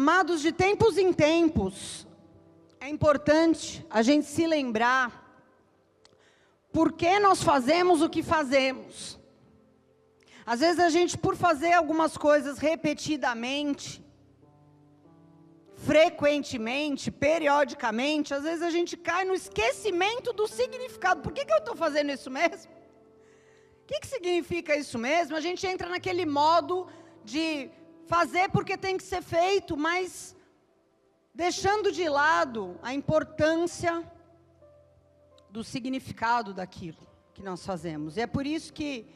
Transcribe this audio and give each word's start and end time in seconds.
Amados, 0.00 0.40
de 0.40 0.50
tempos 0.50 0.98
em 0.98 1.12
tempos, 1.12 2.04
é 2.80 2.88
importante 2.88 3.86
a 3.88 4.02
gente 4.02 4.26
se 4.26 4.44
lembrar 4.44 5.06
por 6.72 6.90
que 6.90 7.20
nós 7.20 7.40
fazemos 7.40 8.02
o 8.02 8.10
que 8.10 8.20
fazemos. 8.20 9.20
Às 10.44 10.58
vezes 10.58 10.80
a 10.80 10.88
gente, 10.88 11.16
por 11.16 11.36
fazer 11.36 11.74
algumas 11.74 12.16
coisas 12.16 12.58
repetidamente, 12.58 14.04
frequentemente, 15.76 17.12
periodicamente, 17.12 18.34
às 18.34 18.42
vezes 18.42 18.62
a 18.62 18.70
gente 18.70 18.96
cai 18.96 19.24
no 19.24 19.32
esquecimento 19.32 20.32
do 20.32 20.48
significado. 20.48 21.22
Por 21.22 21.32
que, 21.32 21.44
que 21.44 21.52
eu 21.52 21.58
estou 21.58 21.76
fazendo 21.76 22.10
isso 22.10 22.32
mesmo? 22.32 22.72
O 23.82 23.86
que, 23.86 24.00
que 24.00 24.08
significa 24.08 24.74
isso 24.74 24.98
mesmo? 24.98 25.36
A 25.36 25.40
gente 25.40 25.64
entra 25.64 25.88
naquele 25.88 26.26
modo 26.26 26.88
de 27.22 27.70
fazer 28.06 28.48
porque 28.50 28.76
tem 28.76 28.96
que 28.96 29.02
ser 29.02 29.22
feito, 29.22 29.76
mas 29.76 30.34
deixando 31.34 31.90
de 31.90 32.08
lado 32.08 32.78
a 32.82 32.94
importância 32.94 34.04
do 35.50 35.62
significado 35.62 36.54
daquilo 36.54 37.06
que 37.32 37.42
nós 37.42 37.64
fazemos. 37.64 38.16
E 38.16 38.20
é 38.20 38.26
por 38.26 38.46
isso 38.46 38.72
que 38.72 39.06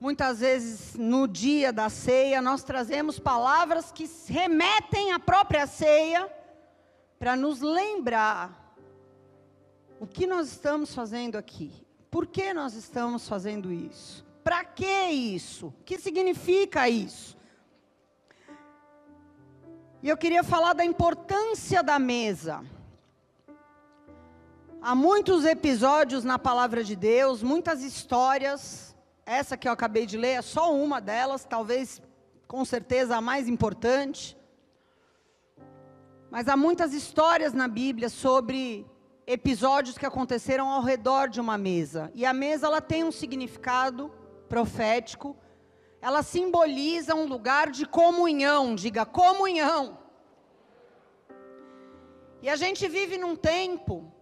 muitas 0.00 0.40
vezes 0.40 0.94
no 0.94 1.26
dia 1.26 1.72
da 1.72 1.88
ceia 1.88 2.42
nós 2.42 2.62
trazemos 2.62 3.18
palavras 3.18 3.92
que 3.92 4.08
remetem 4.26 5.12
à 5.12 5.18
própria 5.18 5.66
ceia 5.66 6.30
para 7.18 7.36
nos 7.36 7.60
lembrar 7.60 8.76
o 9.98 10.06
que 10.06 10.26
nós 10.26 10.48
estamos 10.48 10.94
fazendo 10.94 11.36
aqui. 11.36 11.72
Por 12.10 12.26
que 12.26 12.52
nós 12.52 12.74
estamos 12.74 13.28
fazendo 13.28 13.72
isso? 13.72 14.25
Para 14.46 14.64
que 14.64 14.86
isso? 15.10 15.66
O 15.66 15.84
que 15.84 15.98
significa 15.98 16.88
isso? 16.88 17.36
E 20.00 20.08
eu 20.08 20.16
queria 20.16 20.44
falar 20.44 20.72
da 20.72 20.84
importância 20.84 21.82
da 21.82 21.98
mesa. 21.98 22.64
Há 24.80 24.94
muitos 24.94 25.44
episódios 25.44 26.22
na 26.22 26.38
palavra 26.38 26.84
de 26.84 26.94
Deus, 26.94 27.42
muitas 27.42 27.82
histórias. 27.82 28.94
Essa 29.26 29.56
que 29.56 29.66
eu 29.66 29.72
acabei 29.72 30.06
de 30.06 30.16
ler 30.16 30.34
é 30.34 30.42
só 30.42 30.72
uma 30.72 31.00
delas, 31.00 31.44
talvez 31.44 32.00
com 32.46 32.64
certeza 32.64 33.16
a 33.16 33.20
mais 33.20 33.48
importante. 33.48 34.38
Mas 36.30 36.46
há 36.46 36.56
muitas 36.56 36.94
histórias 36.94 37.52
na 37.52 37.66
Bíblia 37.66 38.08
sobre 38.08 38.86
episódios 39.26 39.98
que 39.98 40.06
aconteceram 40.06 40.70
ao 40.70 40.82
redor 40.84 41.28
de 41.28 41.40
uma 41.40 41.58
mesa. 41.58 42.12
E 42.14 42.24
a 42.24 42.32
mesa 42.32 42.68
ela 42.68 42.80
tem 42.80 43.02
um 43.02 43.10
significado 43.10 44.08
profético. 44.46 45.36
Ela 46.00 46.22
simboliza 46.22 47.14
um 47.14 47.26
lugar 47.26 47.70
de 47.70 47.86
comunhão, 47.86 48.74
diga 48.74 49.04
comunhão. 49.04 49.98
E 52.42 52.48
a 52.48 52.56
gente 52.56 52.86
vive 52.86 53.18
num 53.18 53.34
tempo 53.34 54.12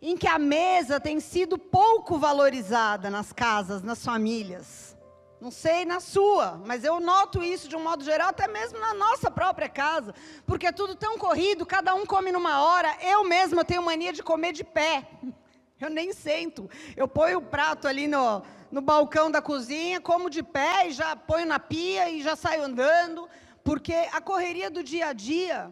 em 0.00 0.16
que 0.16 0.26
a 0.26 0.38
mesa 0.38 0.98
tem 0.98 1.20
sido 1.20 1.56
pouco 1.56 2.18
valorizada 2.18 3.08
nas 3.08 3.32
casas, 3.32 3.82
nas 3.82 4.04
famílias. 4.04 4.96
Não 5.40 5.50
sei 5.50 5.84
na 5.84 6.00
sua, 6.00 6.60
mas 6.64 6.84
eu 6.84 7.00
noto 7.00 7.42
isso 7.42 7.68
de 7.68 7.76
um 7.76 7.82
modo 7.82 8.04
geral, 8.04 8.28
até 8.28 8.46
mesmo 8.48 8.78
na 8.78 8.94
nossa 8.94 9.30
própria 9.30 9.68
casa, 9.68 10.14
porque 10.46 10.66
é 10.66 10.72
tudo 10.72 10.94
tão 10.94 11.18
corrido, 11.18 11.66
cada 11.66 11.94
um 11.94 12.06
come 12.06 12.30
numa 12.30 12.62
hora. 12.62 12.96
Eu 13.00 13.24
mesma 13.24 13.64
tenho 13.64 13.82
mania 13.82 14.12
de 14.12 14.22
comer 14.22 14.52
de 14.52 14.64
pé. 14.64 15.08
Eu 15.80 15.90
nem 15.90 16.12
sento. 16.12 16.70
Eu 16.96 17.08
ponho 17.08 17.38
o 17.38 17.42
prato 17.42 17.88
ali 17.88 18.06
no, 18.06 18.40
no 18.72 18.80
balcão 18.80 19.30
da 19.30 19.42
cozinha, 19.42 20.00
como 20.00 20.30
de 20.30 20.42
pé 20.42 20.88
e 20.88 20.92
já 20.92 21.14
ponho 21.14 21.46
na 21.46 21.60
pia 21.60 22.08
e 22.08 22.22
já 22.22 22.34
saio 22.34 22.64
andando, 22.64 23.28
porque 23.62 23.92
a 23.92 24.20
correria 24.20 24.70
do 24.70 24.82
dia 24.82 25.08
a 25.08 25.12
dia 25.12 25.70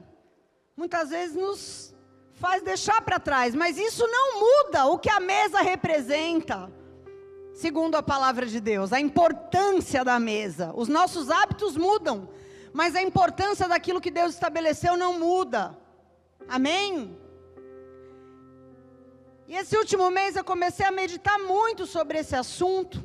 muitas 0.76 1.08
vezes 1.08 1.34
nos 1.34 1.94
faz 2.34 2.62
deixar 2.62 3.00
para 3.02 3.18
trás, 3.18 3.54
mas 3.54 3.78
isso 3.78 4.06
não 4.06 4.40
muda 4.40 4.86
o 4.86 4.98
que 4.98 5.10
a 5.10 5.18
mesa 5.18 5.60
representa 5.62 6.70
segundo 7.54 7.94
a 7.96 8.02
palavra 8.02 8.46
de 8.46 8.60
Deus, 8.60 8.92
a 8.92 9.00
importância 9.00 10.02
da 10.04 10.18
mesa. 10.18 10.72
Os 10.74 10.88
nossos 10.88 11.30
hábitos 11.30 11.76
mudam, 11.76 12.28
mas 12.72 12.94
a 12.94 13.02
importância 13.02 13.68
daquilo 13.68 14.00
que 14.00 14.10
Deus 14.10 14.34
estabeleceu 14.34 14.96
não 14.96 15.18
muda. 15.18 15.76
Amém? 16.48 17.18
E 19.50 19.56
esse 19.56 19.76
último 19.76 20.12
mês 20.12 20.36
eu 20.36 20.44
comecei 20.44 20.86
a 20.86 20.92
meditar 20.92 21.36
muito 21.40 21.84
sobre 21.84 22.18
esse 22.18 22.36
assunto. 22.36 23.02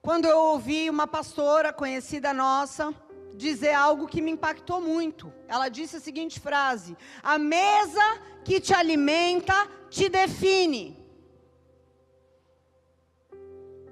Quando 0.00 0.26
eu 0.26 0.38
ouvi 0.38 0.88
uma 0.88 1.08
pastora 1.08 1.72
conhecida 1.72 2.32
nossa 2.32 2.94
dizer 3.34 3.72
algo 3.72 4.06
que 4.06 4.22
me 4.22 4.30
impactou 4.30 4.80
muito. 4.80 5.32
Ela 5.48 5.68
disse 5.68 5.96
a 5.96 6.00
seguinte 6.00 6.38
frase: 6.38 6.96
A 7.24 7.36
mesa 7.38 8.06
que 8.44 8.60
te 8.60 8.72
alimenta 8.72 9.68
te 9.90 10.08
define. 10.08 10.96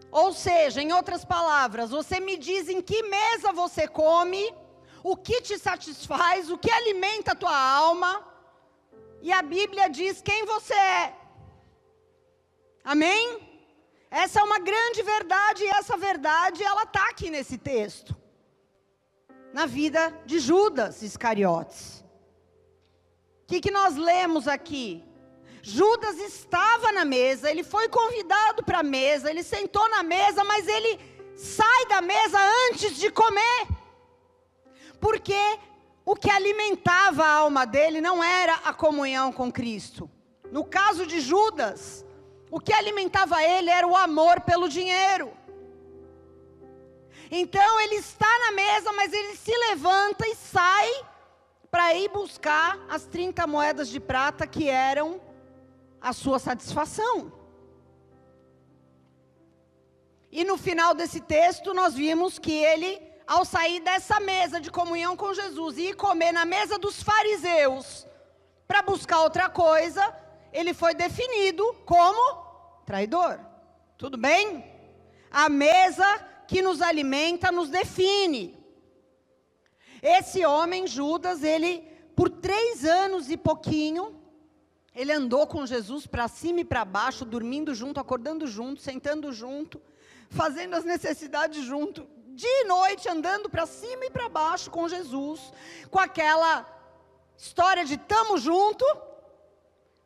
Ou 0.08 0.32
seja, 0.32 0.80
em 0.80 0.92
outras 0.92 1.24
palavras, 1.24 1.90
você 1.90 2.20
me 2.20 2.36
diz 2.36 2.68
em 2.68 2.80
que 2.80 3.02
mesa 3.02 3.52
você 3.52 3.88
come, 3.88 4.54
o 5.02 5.16
que 5.16 5.40
te 5.40 5.58
satisfaz, 5.58 6.48
o 6.48 6.56
que 6.56 6.70
alimenta 6.70 7.32
a 7.32 7.34
tua 7.34 7.58
alma, 7.58 8.31
e 9.22 9.32
a 9.32 9.40
Bíblia 9.40 9.88
diz 9.88 10.20
quem 10.20 10.44
você 10.44 10.74
é. 10.74 11.14
Amém? 12.84 13.24
Essa 14.10 14.40
é 14.40 14.42
uma 14.42 14.58
grande 14.58 15.02
verdade, 15.02 15.62
e 15.62 15.68
essa 15.68 15.96
verdade, 15.96 16.62
ela 16.62 16.82
está 16.82 17.08
aqui 17.08 17.30
nesse 17.30 17.56
texto. 17.56 18.14
Na 19.52 19.64
vida 19.64 20.12
de 20.26 20.38
Judas 20.38 21.02
Iscariotes. 21.02 22.04
O 23.42 23.46
que, 23.46 23.60
que 23.60 23.70
nós 23.70 23.96
lemos 23.96 24.48
aqui? 24.48 25.04
Judas 25.62 26.18
estava 26.18 26.90
na 26.90 27.04
mesa, 27.04 27.50
ele 27.50 27.62
foi 27.62 27.88
convidado 27.88 28.64
para 28.64 28.80
a 28.80 28.82
mesa, 28.82 29.30
ele 29.30 29.44
sentou 29.44 29.88
na 29.88 30.02
mesa, 30.02 30.42
mas 30.42 30.66
ele 30.66 30.98
sai 31.36 31.86
da 31.86 32.00
mesa 32.00 32.38
antes 32.68 32.96
de 32.96 33.10
comer. 33.10 33.68
Porque 35.00 35.40
o 36.04 36.16
que 36.16 36.30
alimentava 36.30 37.24
a 37.24 37.32
alma 37.32 37.64
dele 37.64 38.00
não 38.00 38.22
era 38.22 38.54
a 38.64 38.72
comunhão 38.72 39.32
com 39.32 39.52
Cristo. 39.52 40.10
No 40.50 40.64
caso 40.64 41.06
de 41.06 41.20
Judas, 41.20 42.04
o 42.50 42.60
que 42.60 42.72
alimentava 42.72 43.42
ele 43.42 43.70
era 43.70 43.86
o 43.86 43.96
amor 43.96 44.40
pelo 44.40 44.68
dinheiro. 44.68 45.32
Então 47.30 47.80
ele 47.80 47.94
está 47.94 48.28
na 48.40 48.52
mesa, 48.52 48.92
mas 48.92 49.12
ele 49.12 49.36
se 49.36 49.56
levanta 49.68 50.26
e 50.26 50.34
sai 50.34 50.90
para 51.70 51.94
ir 51.94 52.10
buscar 52.10 52.78
as 52.90 53.06
30 53.06 53.46
moedas 53.46 53.88
de 53.88 53.98
prata 53.98 54.46
que 54.46 54.68
eram 54.68 55.20
a 55.98 56.12
sua 56.12 56.38
satisfação. 56.38 57.32
E 60.30 60.44
no 60.44 60.58
final 60.58 60.94
desse 60.94 61.20
texto, 61.20 61.72
nós 61.72 61.94
vimos 61.94 62.38
que 62.38 62.52
ele, 62.52 63.00
ao 63.32 63.46
sair 63.46 63.80
dessa 63.80 64.20
mesa 64.20 64.60
de 64.60 64.70
comunhão 64.70 65.16
com 65.16 65.32
Jesus 65.32 65.78
e 65.78 65.88
ir 65.88 65.96
comer 65.96 66.32
na 66.32 66.44
mesa 66.44 66.78
dos 66.78 67.02
fariseus, 67.02 68.06
para 68.68 68.82
buscar 68.82 69.20
outra 69.22 69.48
coisa, 69.48 70.04
ele 70.52 70.74
foi 70.74 70.92
definido 70.94 71.64
como 71.86 72.20
traidor. 72.84 73.40
Tudo 73.96 74.18
bem? 74.18 74.62
A 75.30 75.48
mesa 75.48 76.06
que 76.46 76.60
nos 76.60 76.82
alimenta 76.82 77.50
nos 77.50 77.70
define. 77.70 78.44
Esse 80.02 80.44
homem, 80.44 80.86
Judas, 80.86 81.42
ele, 81.42 81.88
por 82.14 82.28
três 82.28 82.84
anos 82.84 83.30
e 83.30 83.36
pouquinho, 83.38 84.14
ele 84.94 85.10
andou 85.10 85.46
com 85.46 85.64
Jesus 85.64 86.06
para 86.06 86.28
cima 86.28 86.60
e 86.60 86.66
para 86.66 86.84
baixo, 86.84 87.24
dormindo 87.24 87.74
junto, 87.74 87.98
acordando 87.98 88.46
junto, 88.46 88.82
sentando 88.82 89.32
junto, 89.32 89.80
fazendo 90.28 90.74
as 90.74 90.84
necessidades 90.84 91.64
junto, 91.64 92.06
dia 92.34 92.62
e 92.62 92.64
noite 92.64 93.08
andando 93.08 93.48
para 93.48 93.66
cima 93.66 94.06
e 94.06 94.10
para 94.10 94.28
baixo 94.28 94.70
com 94.70 94.88
Jesus, 94.88 95.52
com 95.90 95.98
aquela 95.98 96.66
história 97.36 97.84
de 97.84 97.96
tamo 97.96 98.38
junto, 98.38 98.84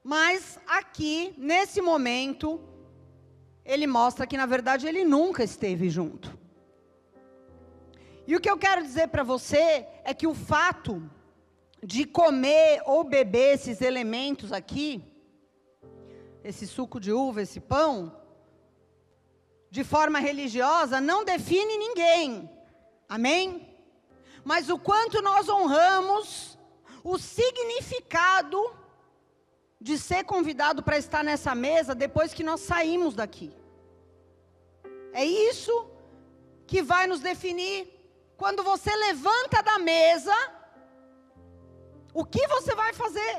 mas 0.03 0.59
aqui, 0.67 1.35
nesse 1.37 1.81
momento, 1.81 2.61
ele 3.65 3.87
mostra 3.87 4.27
que 4.27 4.37
na 4.37 4.47
verdade 4.47 4.87
ele 4.87 5.05
nunca 5.05 5.45
esteve 5.45 5.89
junto. 5.89 6.37
E 8.27 8.35
o 8.35 8.41
que 8.41 8.51
eu 8.51 8.59
quero 8.59 8.83
dizer 8.83 9.09
para 9.09 9.23
você 9.23 9.87
é 10.05 10.13
que 10.13 10.27
o 10.27 10.35
fato 10.35 11.03
de 11.83 12.05
comer 12.05 12.83
ou 12.85 13.05
beber 13.05 13.55
esses 13.55 13.81
elementos 13.81 14.53
aqui, 14.53 15.03
esse 16.43 16.67
suco 16.67 16.99
de 16.99 17.13
uva, 17.13 17.43
esse 17.43 17.61
pão, 17.61 18.13
de 19.77 19.85
forma 19.85 20.19
religiosa, 20.19 21.03
não 21.11 21.21
define 21.33 21.75
ninguém. 21.77 22.29
Amém? 23.17 23.45
Mas 24.51 24.71
o 24.75 24.79
quanto 24.79 25.21
nós 25.21 25.51
honramos 25.51 26.59
o 27.05 27.19
significado 27.19 28.59
de 29.79 29.99
ser 29.99 30.23
convidado 30.25 30.83
para 30.83 30.97
estar 30.97 31.23
nessa 31.23 31.55
mesa 31.55 31.95
depois 31.95 32.33
que 32.33 32.49
nós 32.51 32.61
saímos 32.71 33.15
daqui. 33.15 33.49
É 35.13 35.25
isso 35.51 35.75
que 36.67 36.81
vai 36.93 37.07
nos 37.07 37.21
definir. 37.21 37.79
quando 38.43 38.63
você 38.63 38.93
levanta 39.09 39.63
da 39.69 39.79
mesa, 39.79 40.37
o 42.21 42.25
que 42.33 42.45
você 42.55 42.73
vai 42.83 42.93
fazer? 43.03 43.35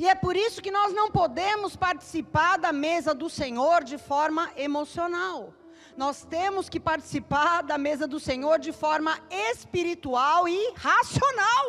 E 0.00 0.08
é 0.08 0.14
por 0.14 0.34
isso 0.34 0.62
que 0.64 0.70
nós 0.70 0.94
não 0.98 1.10
podemos 1.10 1.76
participar 1.76 2.56
da 2.56 2.72
mesa 2.72 3.12
do 3.22 3.28
Senhor 3.28 3.84
de 3.84 3.98
forma 3.98 4.44
emocional. 4.56 5.52
Nós 5.94 6.24
temos 6.24 6.70
que 6.70 6.80
participar 6.80 7.62
da 7.70 7.76
mesa 7.76 8.06
do 8.08 8.18
Senhor 8.18 8.58
de 8.58 8.72
forma 8.72 9.12
espiritual 9.50 10.48
e 10.48 10.72
racional. 10.74 11.66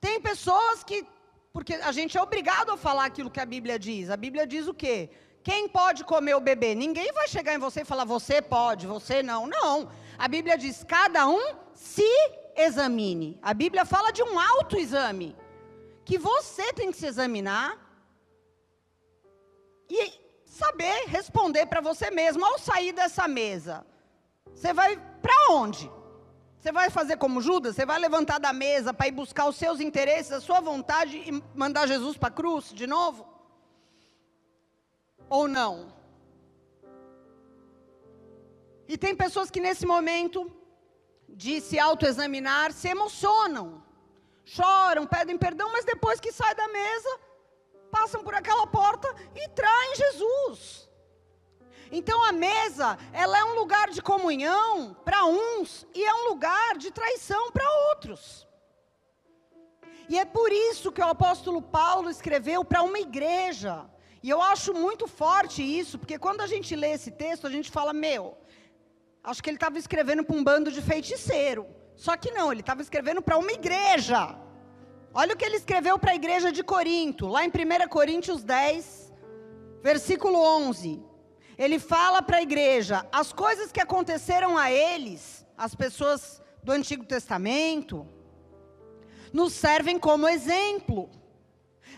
Tem 0.00 0.20
pessoas 0.20 0.82
que, 0.82 1.06
porque 1.52 1.74
a 1.74 1.92
gente 1.92 2.18
é 2.18 2.22
obrigado 2.28 2.72
a 2.72 2.76
falar 2.76 3.04
aquilo 3.04 3.30
que 3.30 3.38
a 3.38 3.46
Bíblia 3.46 3.78
diz. 3.78 4.10
A 4.10 4.16
Bíblia 4.16 4.48
diz 4.48 4.66
o 4.66 4.74
quê? 4.74 5.08
Quem 5.44 5.68
pode 5.68 6.02
comer 6.02 6.34
o 6.34 6.40
bebê? 6.40 6.74
Ninguém 6.74 7.12
vai 7.12 7.28
chegar 7.28 7.54
em 7.54 7.64
você 7.66 7.82
e 7.82 7.90
falar, 7.92 8.04
você 8.04 8.42
pode, 8.42 8.88
você 8.88 9.22
não. 9.22 9.46
Não. 9.46 9.88
A 10.18 10.26
Bíblia 10.26 10.58
diz, 10.58 10.82
cada 10.82 11.28
um 11.28 11.44
se 11.72 12.10
examine. 12.56 13.38
A 13.40 13.54
Bíblia 13.54 13.84
fala 13.84 14.10
de 14.10 14.20
um 14.24 14.36
autoexame 14.36 15.43
que 16.04 16.18
você 16.18 16.72
tem 16.72 16.90
que 16.90 16.98
se 16.98 17.06
examinar 17.06 17.78
e 19.88 20.12
saber 20.44 21.04
responder 21.06 21.66
para 21.66 21.80
você 21.80 22.10
mesmo 22.10 22.44
ao 22.44 22.58
sair 22.58 22.92
dessa 22.92 23.26
mesa. 23.26 23.84
Você 24.54 24.72
vai 24.72 24.96
para 25.22 25.52
onde? 25.52 25.90
Você 26.58 26.72
vai 26.72 26.88
fazer 26.90 27.16
como 27.16 27.42
Judas? 27.42 27.74
Você 27.74 27.84
vai 27.84 27.98
levantar 27.98 28.38
da 28.38 28.52
mesa 28.52 28.94
para 28.94 29.08
ir 29.08 29.12
buscar 29.12 29.46
os 29.48 29.56
seus 29.56 29.80
interesses, 29.80 30.32
a 30.32 30.40
sua 30.40 30.60
vontade 30.60 31.16
e 31.16 31.42
mandar 31.54 31.86
Jesus 31.86 32.16
para 32.16 32.28
a 32.28 32.32
cruz 32.32 32.72
de 32.72 32.86
novo? 32.86 33.26
Ou 35.28 35.48
não? 35.48 35.92
E 38.86 38.96
tem 38.96 39.14
pessoas 39.16 39.50
que 39.50 39.60
nesse 39.60 39.84
momento 39.84 40.50
de 41.28 41.60
se 41.60 41.78
autoexaminar 41.78 42.72
se 42.72 42.88
emocionam 42.88 43.82
choram, 44.44 45.06
pedem 45.06 45.38
perdão, 45.38 45.70
mas 45.72 45.84
depois 45.84 46.20
que 46.20 46.32
sai 46.32 46.54
da 46.54 46.68
mesa, 46.68 47.20
passam 47.90 48.22
por 48.22 48.34
aquela 48.34 48.66
porta 48.66 49.08
e 49.34 49.48
traem 49.48 49.94
Jesus. 49.96 50.90
Então 51.90 52.24
a 52.24 52.32
mesa, 52.32 52.98
ela 53.12 53.38
é 53.38 53.44
um 53.44 53.54
lugar 53.54 53.90
de 53.90 54.02
comunhão 54.02 54.94
para 55.04 55.24
uns 55.24 55.86
e 55.94 56.04
é 56.04 56.14
um 56.14 56.28
lugar 56.30 56.76
de 56.76 56.90
traição 56.90 57.52
para 57.52 57.70
outros. 57.90 58.46
E 60.08 60.18
é 60.18 60.24
por 60.24 60.50
isso 60.52 60.92
que 60.92 61.00
o 61.00 61.08
apóstolo 61.08 61.62
Paulo 61.62 62.10
escreveu 62.10 62.64
para 62.64 62.82
uma 62.82 62.98
igreja. 62.98 63.86
E 64.22 64.28
eu 64.28 64.42
acho 64.42 64.74
muito 64.74 65.06
forte 65.06 65.62
isso, 65.62 65.98
porque 65.98 66.18
quando 66.18 66.40
a 66.40 66.46
gente 66.46 66.74
lê 66.74 66.92
esse 66.92 67.10
texto, 67.10 67.46
a 67.46 67.50
gente 67.50 67.70
fala: 67.70 67.92
meu, 67.92 68.36
acho 69.22 69.42
que 69.42 69.48
ele 69.48 69.56
estava 69.56 69.78
escrevendo 69.78 70.24
para 70.24 70.36
um 70.36 70.44
bando 70.44 70.70
de 70.70 70.82
feiticeiro. 70.82 71.66
Só 71.96 72.16
que 72.16 72.30
não, 72.30 72.50
ele 72.50 72.60
estava 72.60 72.82
escrevendo 72.82 73.22
para 73.22 73.38
uma 73.38 73.52
igreja. 73.52 74.36
Olha 75.12 75.34
o 75.34 75.36
que 75.36 75.44
ele 75.44 75.56
escreveu 75.56 75.98
para 75.98 76.10
a 76.12 76.14
igreja 76.16 76.50
de 76.50 76.64
Corinto, 76.64 77.28
lá 77.28 77.44
em 77.44 77.48
1 77.48 77.88
Coríntios 77.88 78.42
10, 78.42 79.12
versículo 79.82 80.38
11. 80.38 81.00
Ele 81.56 81.78
fala 81.78 82.20
para 82.20 82.38
a 82.38 82.42
igreja: 82.42 83.06
as 83.12 83.32
coisas 83.32 83.70
que 83.70 83.80
aconteceram 83.80 84.58
a 84.58 84.72
eles, 84.72 85.46
as 85.56 85.74
pessoas 85.74 86.42
do 86.62 86.72
Antigo 86.72 87.04
Testamento, 87.04 88.08
nos 89.32 89.52
servem 89.52 89.98
como 89.98 90.26
exemplo. 90.26 91.10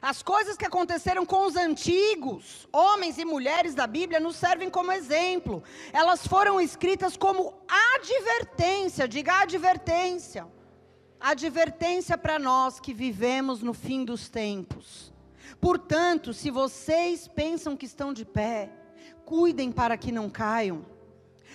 As 0.00 0.22
coisas 0.22 0.56
que 0.56 0.66
aconteceram 0.66 1.24
com 1.24 1.46
os 1.46 1.56
antigos, 1.56 2.68
homens 2.72 3.18
e 3.18 3.24
mulheres 3.24 3.74
da 3.74 3.86
Bíblia, 3.86 4.20
nos 4.20 4.36
servem 4.36 4.68
como 4.68 4.92
exemplo. 4.92 5.62
Elas 5.92 6.26
foram 6.26 6.60
escritas 6.60 7.16
como 7.16 7.54
advertência, 7.68 9.08
diga 9.08 9.40
advertência. 9.40 10.46
Advertência 11.18 12.18
para 12.18 12.38
nós 12.38 12.78
que 12.78 12.92
vivemos 12.92 13.62
no 13.62 13.72
fim 13.72 14.04
dos 14.04 14.28
tempos. 14.28 15.12
Portanto, 15.60 16.34
se 16.34 16.50
vocês 16.50 17.26
pensam 17.26 17.76
que 17.76 17.86
estão 17.86 18.12
de 18.12 18.24
pé, 18.24 18.70
cuidem 19.24 19.72
para 19.72 19.96
que 19.96 20.12
não 20.12 20.28
caiam. 20.28 20.84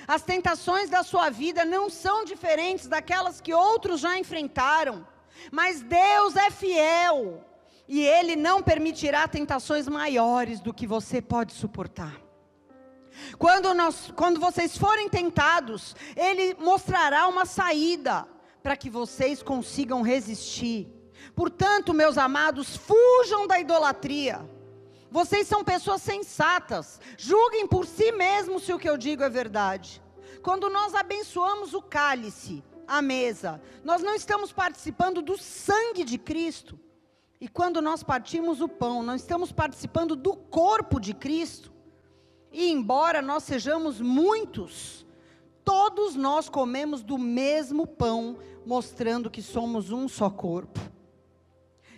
As 0.07 0.23
tentações 0.23 0.89
da 0.89 1.03
sua 1.03 1.29
vida 1.29 1.63
não 1.63 1.89
são 1.89 2.25
diferentes 2.25 2.87
daquelas 2.87 3.39
que 3.39 3.53
outros 3.53 4.01
já 4.01 4.17
enfrentaram, 4.17 5.07
mas 5.51 5.81
Deus 5.83 6.35
é 6.35 6.49
fiel 6.49 7.45
e 7.91 8.07
Ele 8.07 8.37
não 8.37 8.63
permitirá 8.63 9.27
tentações 9.27 9.85
maiores 9.85 10.61
do 10.61 10.73
que 10.73 10.87
você 10.87 11.21
pode 11.21 11.51
suportar. 11.51 12.21
Quando, 13.37 13.73
nós, 13.73 14.13
quando 14.15 14.39
vocês 14.39 14.77
forem 14.77 15.09
tentados, 15.09 15.93
Ele 16.15 16.53
mostrará 16.53 17.27
uma 17.27 17.45
saída 17.45 18.25
para 18.63 18.77
que 18.77 18.89
vocês 18.89 19.43
consigam 19.43 20.01
resistir. 20.01 20.87
Portanto, 21.35 21.93
meus 21.93 22.17
amados, 22.17 22.77
fujam 22.77 23.45
da 23.45 23.59
idolatria. 23.59 24.49
Vocês 25.09 25.45
são 25.45 25.61
pessoas 25.61 26.01
sensatas. 26.01 26.97
Julguem 27.17 27.67
por 27.67 27.85
si 27.85 28.13
mesmos 28.13 28.63
se 28.63 28.71
o 28.71 28.79
que 28.79 28.89
eu 28.89 28.95
digo 28.95 29.21
é 29.21 29.29
verdade. 29.29 30.01
Quando 30.41 30.69
nós 30.69 30.95
abençoamos 30.95 31.73
o 31.73 31.81
cálice, 31.81 32.63
a 32.87 33.01
mesa, 33.01 33.61
nós 33.83 34.01
não 34.01 34.15
estamos 34.15 34.53
participando 34.53 35.21
do 35.21 35.37
sangue 35.37 36.05
de 36.05 36.17
Cristo. 36.17 36.79
E 37.41 37.47
quando 37.47 37.81
nós 37.81 38.03
partimos 38.03 38.61
o 38.61 38.69
pão, 38.69 39.01
nós 39.01 39.21
estamos 39.21 39.51
participando 39.51 40.15
do 40.15 40.35
corpo 40.35 40.99
de 40.99 41.11
Cristo. 41.11 41.73
E 42.51 42.69
embora 42.69 43.19
nós 43.19 43.43
sejamos 43.43 43.99
muitos, 43.99 45.07
todos 45.65 46.15
nós 46.15 46.47
comemos 46.47 47.01
do 47.01 47.17
mesmo 47.17 47.87
pão, 47.87 48.37
mostrando 48.63 49.31
que 49.31 49.41
somos 49.41 49.89
um 49.89 50.07
só 50.07 50.29
corpo. 50.29 50.79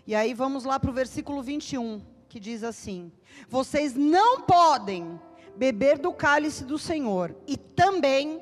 E 0.08 0.16
aí 0.16 0.34
vamos 0.34 0.64
lá 0.64 0.80
para 0.80 0.90
o 0.90 0.94
versículo 0.94 1.44
21, 1.44 2.02
que 2.30 2.40
diz 2.40 2.64
assim: 2.64 3.12
Vocês 3.50 3.94
não 3.94 4.44
podem 4.44 5.20
beber 5.58 6.00
do 6.00 6.14
cálice 6.14 6.64
do 6.64 6.80
Senhor 6.80 7.36
e 7.46 7.58
também 7.58 8.42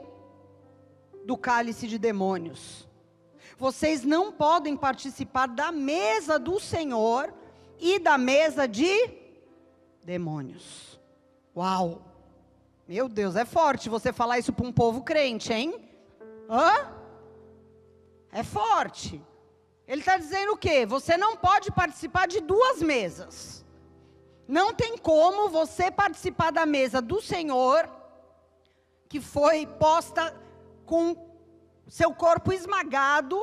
do 1.26 1.36
cálice 1.36 1.88
de 1.88 1.98
demônios 1.98 2.91
vocês 3.62 4.04
não 4.04 4.32
podem 4.32 4.76
participar 4.76 5.48
da 5.48 5.72
mesa 5.72 6.40
do 6.40 6.60
Senhor 6.60 7.32
e 7.80 8.00
da 8.00 8.18
mesa 8.18 8.68
de 8.68 8.92
demônios. 10.04 11.00
Uau! 11.56 12.02
Meu 12.88 13.08
Deus, 13.08 13.36
é 13.36 13.46
forte 13.46 13.88
você 13.88 14.12
falar 14.12 14.40
isso 14.40 14.52
para 14.52 14.66
um 14.66 14.74
povo 14.74 15.04
crente, 15.04 15.54
hein? 15.54 15.76
Hã? 16.50 16.92
É 18.32 18.42
forte. 18.42 19.22
Ele 19.88 20.02
está 20.02 20.18
dizendo 20.18 20.54
o 20.54 20.58
quê? 20.58 20.84
Você 20.88 21.16
não 21.16 21.38
pode 21.38 21.72
participar 21.72 22.28
de 22.28 22.42
duas 22.42 22.82
mesas. 22.82 23.64
Não 24.48 24.74
tem 24.74 24.98
como 24.98 25.50
você 25.50 25.92
participar 25.92 26.52
da 26.52 26.66
mesa 26.66 27.00
do 27.00 27.22
Senhor, 27.22 27.88
que 29.08 29.22
foi 29.22 29.68
posta 29.68 30.36
com 30.84 31.31
seu 31.98 32.14
corpo 32.14 32.54
esmagado 32.54 33.38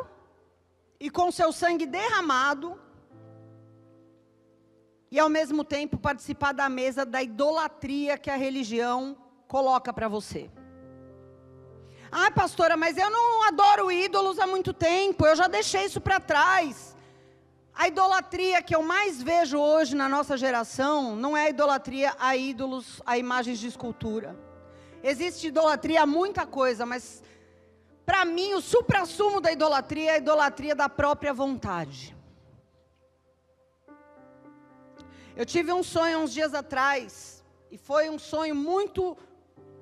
e 0.99 1.11
com 1.11 1.31
seu 1.31 1.53
sangue 1.53 1.85
derramado, 1.85 2.81
e 5.11 5.19
ao 5.19 5.29
mesmo 5.29 5.63
tempo 5.63 5.99
participar 5.99 6.53
da 6.53 6.67
mesa 6.67 7.05
da 7.05 7.23
idolatria 7.23 8.17
que 8.17 8.31
a 8.31 8.37
religião 8.37 9.19
coloca 9.47 9.93
para 9.93 10.09
você. 10.09 10.51
Ah, 12.11 12.31
pastora, 12.31 12.75
mas 12.75 12.97
eu 12.97 13.11
não 13.11 13.47
adoro 13.47 13.93
ídolos 13.93 14.39
há 14.39 14.47
muito 14.47 14.73
tempo, 14.73 15.27
eu 15.27 15.37
já 15.37 15.47
deixei 15.47 15.85
isso 15.85 16.01
para 16.01 16.19
trás. 16.19 16.97
A 17.75 17.87
idolatria 17.87 18.63
que 18.63 18.75
eu 18.75 18.83
mais 18.83 19.23
vejo 19.23 19.59
hoje 19.59 19.95
na 19.95 20.09
nossa 20.09 20.39
geração 20.39 21.15
não 21.15 21.37
é 21.37 21.45
a 21.45 21.51
idolatria 21.51 22.17
a 22.19 22.35
ídolos, 22.35 23.03
a 23.05 23.19
imagens 23.19 23.59
de 23.59 23.67
escultura. 23.67 24.35
Existe 25.03 25.49
idolatria 25.49 26.03
a 26.03 26.07
muita 26.07 26.47
coisa, 26.47 26.87
mas 26.87 27.23
para 28.09 28.25
mim, 28.25 28.55
o 28.55 28.63
suprassumo 28.63 29.39
da 29.39 29.53
idolatria 29.53 30.13
é 30.13 30.15
a 30.15 30.17
idolatria 30.17 30.75
da 30.75 30.89
própria 30.89 31.31
vontade. 31.31 32.17
Eu 35.37 35.45
tive 35.45 35.75
um 35.75 35.83
sonho 35.83 36.21
uns 36.21 36.33
dias 36.33 36.55
atrás, 36.55 37.45
e 37.71 37.77
foi 37.77 38.09
um 38.09 38.19
sonho 38.19 38.55
muito 38.55 39.15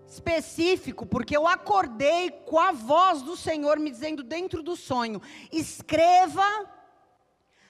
específico, 0.09 1.07
porque 1.07 1.37
eu 1.37 1.47
acordei 1.47 2.33
com 2.33 2.59
a 2.59 2.73
voz 2.73 3.23
do 3.23 3.37
Senhor 3.37 3.79
me 3.79 3.93
dizendo 3.93 4.25
dentro 4.25 4.61
do 4.61 4.75
sonho: 4.75 5.23
escreva 5.53 6.69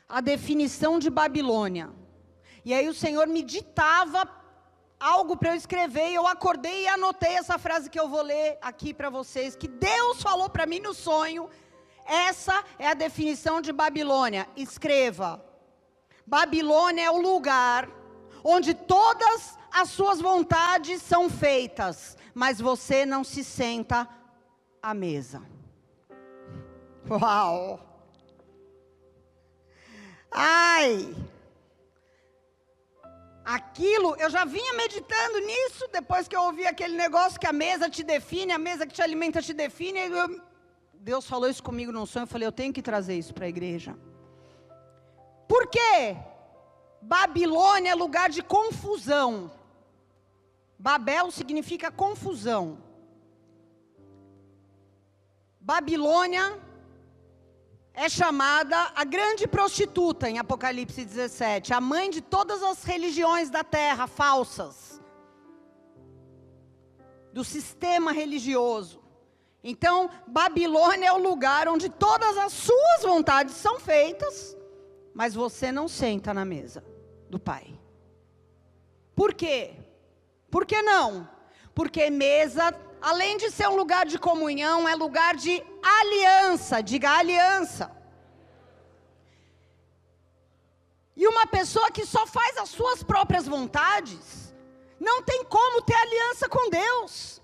a 0.08 0.22
definição 0.22 0.98
de 0.98 1.10
Babilônia. 1.10 1.90
E 2.64 2.72
aí 2.72 2.88
o 2.88 2.94
Senhor 2.94 3.26
me 3.26 3.42
ditava 3.42 4.24
algo 4.98 5.36
para 5.36 5.50
eu 5.50 5.54
escrever, 5.54 6.10
e 6.10 6.14
eu 6.14 6.26
acordei 6.26 6.84
e 6.84 6.88
anotei 6.88 7.36
essa 7.36 7.58
frase 7.58 7.90
que 7.90 7.98
eu 7.98 8.08
vou 8.08 8.22
ler 8.22 8.58
aqui 8.60 8.94
para 8.94 9.10
vocês, 9.10 9.54
que 9.54 9.68
Deus 9.68 10.22
falou 10.22 10.48
para 10.48 10.66
mim 10.66 10.80
no 10.80 10.94
sonho. 10.94 11.48
Essa 12.04 12.64
é 12.78 12.88
a 12.88 12.94
definição 12.94 13.60
de 13.60 13.72
Babilônia. 13.72 14.48
Escreva: 14.56 15.44
Babilônia 16.26 17.04
é 17.04 17.10
o 17.10 17.20
lugar 17.20 17.88
onde 18.42 18.74
todas 18.74 19.58
as 19.72 19.90
suas 19.90 20.20
vontades 20.20 21.02
são 21.02 21.28
feitas, 21.28 22.16
mas 22.32 22.60
você 22.60 23.04
não 23.04 23.24
se 23.24 23.42
senta 23.42 24.08
à 24.80 24.94
mesa. 24.94 25.42
Uau! 27.10 27.80
Ai! 30.30 31.14
Aquilo, 33.46 34.16
eu 34.16 34.28
já 34.28 34.44
vinha 34.44 34.74
meditando 34.74 35.38
nisso 35.38 35.86
depois 35.92 36.26
que 36.26 36.34
eu 36.34 36.42
ouvi 36.42 36.66
aquele 36.66 36.96
negócio 36.96 37.38
que 37.38 37.46
a 37.46 37.52
mesa 37.52 37.88
te 37.88 38.02
define, 38.02 38.50
a 38.50 38.58
mesa 38.58 38.84
que 38.84 38.92
te 38.92 39.00
alimenta 39.00 39.40
te 39.40 39.54
define. 39.54 40.00
Eu, 40.00 40.42
Deus 40.94 41.24
falou 41.28 41.48
isso 41.48 41.62
comigo 41.62 41.92
num 41.92 42.06
sonho, 42.06 42.24
eu 42.24 42.26
falei, 42.26 42.48
eu 42.48 42.50
tenho 42.50 42.72
que 42.72 42.82
trazer 42.82 43.16
isso 43.16 43.32
para 43.32 43.44
a 43.44 43.48
igreja. 43.48 43.96
Por 45.46 45.68
quê? 45.68 46.16
Babilônia 47.00 47.92
é 47.92 47.94
lugar 47.94 48.30
de 48.30 48.42
confusão. 48.42 49.48
Babel 50.76 51.30
significa 51.30 51.88
confusão. 51.88 52.78
Babilônia 55.60 56.58
é 57.96 58.10
chamada 58.10 58.92
a 58.94 59.04
grande 59.04 59.48
prostituta 59.48 60.28
em 60.28 60.38
Apocalipse 60.38 61.02
17, 61.02 61.72
a 61.72 61.80
mãe 61.80 62.10
de 62.10 62.20
todas 62.20 62.62
as 62.62 62.84
religiões 62.84 63.48
da 63.48 63.64
terra 63.64 64.06
falsas, 64.06 65.00
do 67.32 67.42
sistema 67.42 68.12
religioso. 68.12 69.02
Então, 69.64 70.10
Babilônia 70.26 71.08
é 71.08 71.12
o 71.12 71.16
lugar 71.18 71.68
onde 71.68 71.88
todas 71.88 72.36
as 72.36 72.52
suas 72.52 73.02
vontades 73.02 73.54
são 73.54 73.80
feitas, 73.80 74.54
mas 75.14 75.34
você 75.34 75.72
não 75.72 75.88
senta 75.88 76.34
na 76.34 76.44
mesa 76.44 76.84
do 77.30 77.40
Pai. 77.40 77.80
Por 79.14 79.32
quê? 79.32 79.72
Por 80.50 80.66
que 80.66 80.82
não? 80.82 81.26
Porque 81.74 82.10
mesa 82.10 82.72
além 83.00 83.36
de 83.36 83.50
ser 83.50 83.68
um 83.68 83.76
lugar 83.76 84.06
de 84.06 84.18
comunhão, 84.18 84.88
é 84.88 84.94
lugar 84.94 85.36
de 85.36 85.62
aliança. 85.82 86.82
Diga 86.82 87.10
aliança. 87.10 87.90
E 91.16 91.26
uma 91.26 91.46
pessoa 91.46 91.90
que 91.90 92.04
só 92.04 92.26
faz 92.26 92.58
as 92.58 92.68
suas 92.68 93.02
próprias 93.02 93.46
vontades, 93.46 94.54
não 95.00 95.22
tem 95.22 95.44
como 95.44 95.80
ter 95.82 95.94
aliança 95.94 96.48
com 96.48 96.68
Deus. 96.68 97.40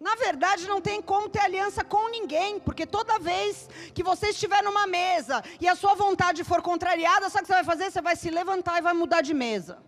Na 0.00 0.14
verdade, 0.14 0.68
não 0.68 0.80
tem 0.80 1.02
como 1.02 1.28
ter 1.28 1.40
aliança 1.40 1.84
com 1.84 2.08
ninguém, 2.08 2.60
porque 2.60 2.86
toda 2.86 3.18
vez 3.18 3.68
que 3.92 4.02
você 4.02 4.28
estiver 4.28 4.62
numa 4.62 4.86
mesa 4.86 5.42
e 5.60 5.66
a 5.66 5.74
sua 5.74 5.94
vontade 5.94 6.44
for 6.44 6.62
contrariada, 6.62 7.28
sabe 7.28 7.44
o 7.44 7.46
que 7.46 7.48
você 7.48 7.54
vai 7.54 7.64
fazer? 7.64 7.90
Você 7.90 8.00
vai 8.00 8.16
se 8.16 8.30
levantar 8.30 8.78
e 8.78 8.82
vai 8.82 8.94
mudar 8.94 9.22
de 9.22 9.34
mesa. 9.34 9.78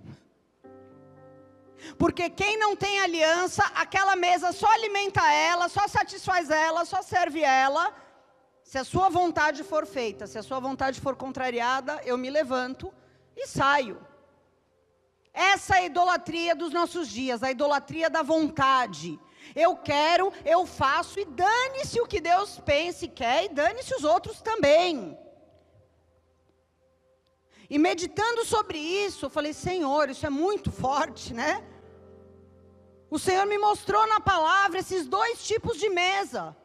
Porque 1.98 2.28
quem 2.30 2.58
não 2.58 2.76
tem 2.76 3.00
aliança, 3.00 3.64
aquela 3.74 4.16
mesa 4.16 4.52
só 4.52 4.66
alimenta 4.72 5.20
ela, 5.32 5.68
só 5.68 5.86
satisfaz 5.88 6.50
ela, 6.50 6.84
só 6.84 7.02
serve 7.02 7.42
ela. 7.42 7.94
Se 8.62 8.78
a 8.78 8.84
sua 8.84 9.08
vontade 9.08 9.64
for 9.64 9.86
feita, 9.86 10.26
se 10.26 10.38
a 10.38 10.42
sua 10.42 10.60
vontade 10.60 11.00
for 11.00 11.16
contrariada, 11.16 12.00
eu 12.04 12.16
me 12.16 12.30
levanto 12.30 12.92
e 13.36 13.46
saio. 13.46 14.00
Essa 15.32 15.76
é 15.76 15.78
a 15.78 15.84
idolatria 15.86 16.54
dos 16.54 16.72
nossos 16.72 17.08
dias, 17.08 17.42
a 17.42 17.50
idolatria 17.50 18.10
da 18.10 18.22
vontade. 18.22 19.18
Eu 19.54 19.76
quero, 19.76 20.32
eu 20.44 20.66
faço 20.66 21.18
e 21.18 21.24
dane-se 21.24 22.00
o 22.00 22.06
que 22.06 22.20
Deus 22.20 22.60
pensa 22.60 23.04
e 23.04 23.08
quer 23.08 23.44
e 23.44 23.48
dane-se 23.48 23.94
os 23.94 24.04
outros 24.04 24.40
também. 24.40 25.18
E 27.68 27.78
meditando 27.78 28.44
sobre 28.44 28.78
isso, 28.78 29.26
eu 29.26 29.30
falei, 29.30 29.52
Senhor, 29.52 30.10
isso 30.10 30.26
é 30.26 30.30
muito 30.30 30.72
forte, 30.72 31.32
né? 31.32 31.64
O 33.10 33.18
Senhor 33.18 33.44
me 33.46 33.58
mostrou 33.58 34.06
na 34.06 34.20
palavra 34.20 34.78
esses 34.78 35.06
dois 35.06 35.42
tipos 35.42 35.76
de 35.78 35.88
mesa: 35.88 36.56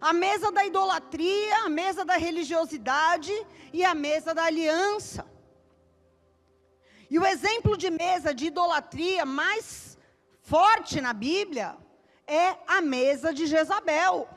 a 0.00 0.12
mesa 0.12 0.50
da 0.50 0.64
idolatria, 0.66 1.64
a 1.64 1.68
mesa 1.68 2.04
da 2.04 2.16
religiosidade 2.16 3.32
e 3.72 3.84
a 3.84 3.94
mesa 3.94 4.34
da 4.34 4.44
aliança. 4.44 5.24
E 7.08 7.18
o 7.18 7.26
exemplo 7.26 7.76
de 7.76 7.88
mesa 7.88 8.34
de 8.34 8.46
idolatria 8.46 9.24
mais 9.24 9.96
forte 10.40 11.00
na 11.00 11.12
Bíblia 11.12 11.76
é 12.26 12.56
a 12.66 12.80
mesa 12.80 13.32
de 13.32 13.46
Jezabel. 13.46 14.28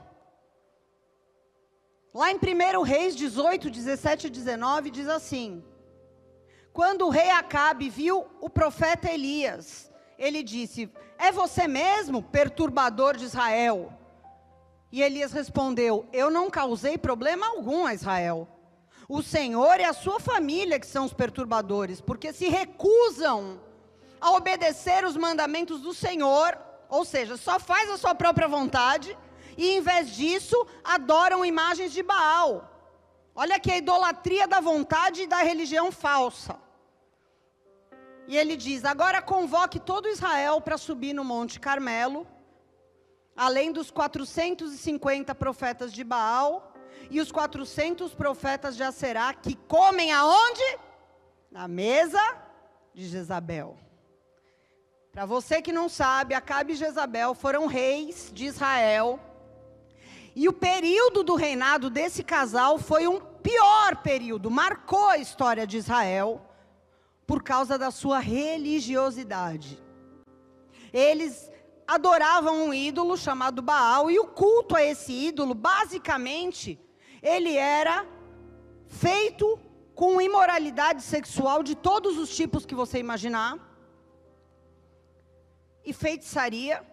Lá 2.13 2.31
em 2.31 2.37
1 2.37 2.81
Reis 2.83 3.15
18, 3.15 3.71
17 3.71 4.27
e 4.27 4.29
19 4.29 4.91
diz 4.91 5.07
assim: 5.07 5.63
quando 6.71 7.07
o 7.07 7.09
rei 7.09 7.29
Acabe 7.29 7.89
viu 7.89 8.25
o 8.39 8.49
profeta 8.49 9.11
Elias, 9.11 9.88
ele 10.19 10.43
disse: 10.43 10.91
É 11.17 11.31
você 11.31 11.67
mesmo, 11.67 12.21
perturbador 12.21 13.15
de 13.15 13.23
Israel? 13.23 13.93
E 14.91 15.01
Elias 15.01 15.31
respondeu: 15.31 16.05
Eu 16.11 16.29
não 16.29 16.49
causei 16.49 16.97
problema 16.97 17.47
algum 17.47 17.85
a 17.85 17.93
Israel. 17.93 18.47
O 19.07 19.23
Senhor 19.23 19.79
e 19.79 19.83
a 19.83 19.93
sua 19.93 20.19
família 20.19 20.79
que 20.79 20.85
são 20.85 21.05
os 21.05 21.13
perturbadores, 21.13 21.99
porque 22.01 22.31
se 22.31 22.47
recusam 22.49 23.59
a 24.21 24.31
obedecer 24.31 25.03
os 25.05 25.15
mandamentos 25.15 25.81
do 25.81 25.93
Senhor, 25.93 26.55
ou 26.89 27.05
seja, 27.05 27.37
só 27.37 27.59
faz 27.59 27.89
a 27.89 27.97
sua 27.97 28.13
própria 28.13 28.47
vontade, 28.47 29.17
e 29.57 29.71
em 29.71 29.81
vez 29.81 30.11
disso 30.11 30.67
adoram 30.83 31.45
imagens 31.45 31.91
de 31.91 32.03
Baal. 32.03 32.69
Olha 33.33 33.55
aqui 33.55 33.71
a 33.71 33.77
idolatria 33.77 34.47
da 34.47 34.59
vontade 34.59 35.21
e 35.21 35.27
da 35.27 35.37
religião 35.37 35.91
falsa. 35.91 36.59
E 38.29 38.37
ele 38.37 38.55
diz: 38.55 38.85
Agora 38.85 39.23
convoque 39.23 39.79
todo 39.79 40.07
Israel 40.07 40.61
para 40.61 40.77
subir 40.77 41.13
no 41.13 41.23
Monte 41.23 41.59
Carmelo, 41.59 42.27
além 43.35 43.71
dos 43.71 43.89
450 43.89 45.33
profetas 45.33 45.91
de 45.91 46.03
Baal 46.03 46.71
e 47.09 47.19
os 47.19 47.31
400 47.31 48.13
profetas 48.13 48.75
de 48.75 48.83
Aserá, 48.83 49.33
que 49.33 49.55
comem 49.55 50.11
aonde? 50.11 50.77
Na 51.51 51.67
mesa 51.67 52.21
de 52.93 53.07
Jezabel. 53.07 53.75
Para 55.11 55.25
você 55.25 55.59
que 55.59 55.71
não 55.71 55.89
sabe, 55.89 56.35
Acabe 56.35 56.73
e 56.73 56.75
Jezabel 56.75 57.33
foram 57.33 57.65
reis 57.65 58.29
de 58.31 58.45
Israel 58.45 59.19
e 60.35 60.47
o 60.47 60.53
período 60.53 61.23
do 61.23 61.33
reinado 61.33 61.89
desse 61.89 62.23
casal 62.23 62.77
foi 62.77 63.07
um 63.07 63.19
pior 63.19 64.03
período, 64.03 64.51
marcou 64.51 65.09
a 65.09 65.17
história 65.17 65.65
de 65.65 65.77
Israel 65.77 66.45
por 67.29 67.43
causa 67.43 67.77
da 67.77 67.91
sua 67.91 68.17
religiosidade. 68.17 69.79
Eles 70.91 71.51
adoravam 71.87 72.55
um 72.63 72.73
ídolo 72.73 73.15
chamado 73.15 73.61
Baal 73.61 74.09
e 74.09 74.17
o 74.17 74.25
culto 74.25 74.75
a 74.75 74.83
esse 74.83 75.13
ídolo, 75.13 75.53
basicamente, 75.53 76.79
ele 77.21 77.55
era 77.55 78.03
feito 78.87 79.59
com 79.93 80.19
imoralidade 80.19 81.03
sexual 81.03 81.61
de 81.61 81.75
todos 81.75 82.17
os 82.17 82.35
tipos 82.35 82.65
que 82.65 82.73
você 82.73 82.97
imaginar, 82.97 83.59
e 85.85 85.93
feitiçaria, 85.93 86.83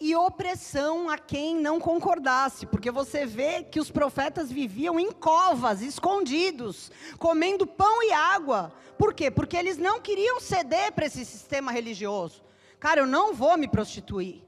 e 0.00 0.14
opressão 0.14 1.10
a 1.10 1.18
quem 1.18 1.56
não 1.56 1.80
concordasse, 1.80 2.66
porque 2.66 2.90
você 2.90 3.26
vê 3.26 3.64
que 3.64 3.80
os 3.80 3.90
profetas 3.90 4.50
viviam 4.50 4.98
em 4.98 5.10
covas, 5.10 5.82
escondidos, 5.82 6.90
comendo 7.18 7.66
pão 7.66 8.02
e 8.02 8.12
água. 8.12 8.72
Por 8.96 9.12
quê? 9.12 9.30
Porque 9.30 9.56
eles 9.56 9.76
não 9.76 10.00
queriam 10.00 10.40
ceder 10.40 10.92
para 10.92 11.06
esse 11.06 11.24
sistema 11.24 11.72
religioso. 11.72 12.42
Cara, 12.78 13.00
eu 13.00 13.06
não 13.06 13.34
vou 13.34 13.56
me 13.56 13.66
prostituir. 13.66 14.42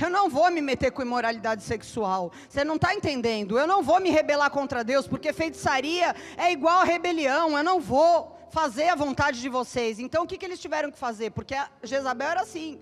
Eu 0.00 0.10
não 0.10 0.28
vou 0.28 0.50
me 0.50 0.60
meter 0.60 0.90
com 0.90 1.02
imoralidade 1.02 1.62
sexual. 1.62 2.32
Você 2.48 2.64
não 2.64 2.76
está 2.76 2.94
entendendo? 2.94 3.58
Eu 3.58 3.66
não 3.66 3.82
vou 3.82 4.00
me 4.00 4.10
rebelar 4.10 4.50
contra 4.50 4.82
Deus, 4.82 5.06
porque 5.06 5.32
feitiçaria 5.32 6.16
é 6.36 6.50
igual 6.50 6.78
a 6.78 6.84
rebelião. 6.84 7.56
Eu 7.56 7.62
não 7.62 7.80
vou 7.80 8.36
fazer 8.50 8.88
a 8.88 8.94
vontade 8.94 9.40
de 9.40 9.48
vocês. 9.48 9.98
Então 9.98 10.24
o 10.24 10.26
que, 10.26 10.38
que 10.38 10.44
eles 10.44 10.58
tiveram 10.58 10.90
que 10.90 10.98
fazer? 10.98 11.30
Porque 11.30 11.54
Jezabel 11.82 12.28
era 12.28 12.40
assim 12.40 12.80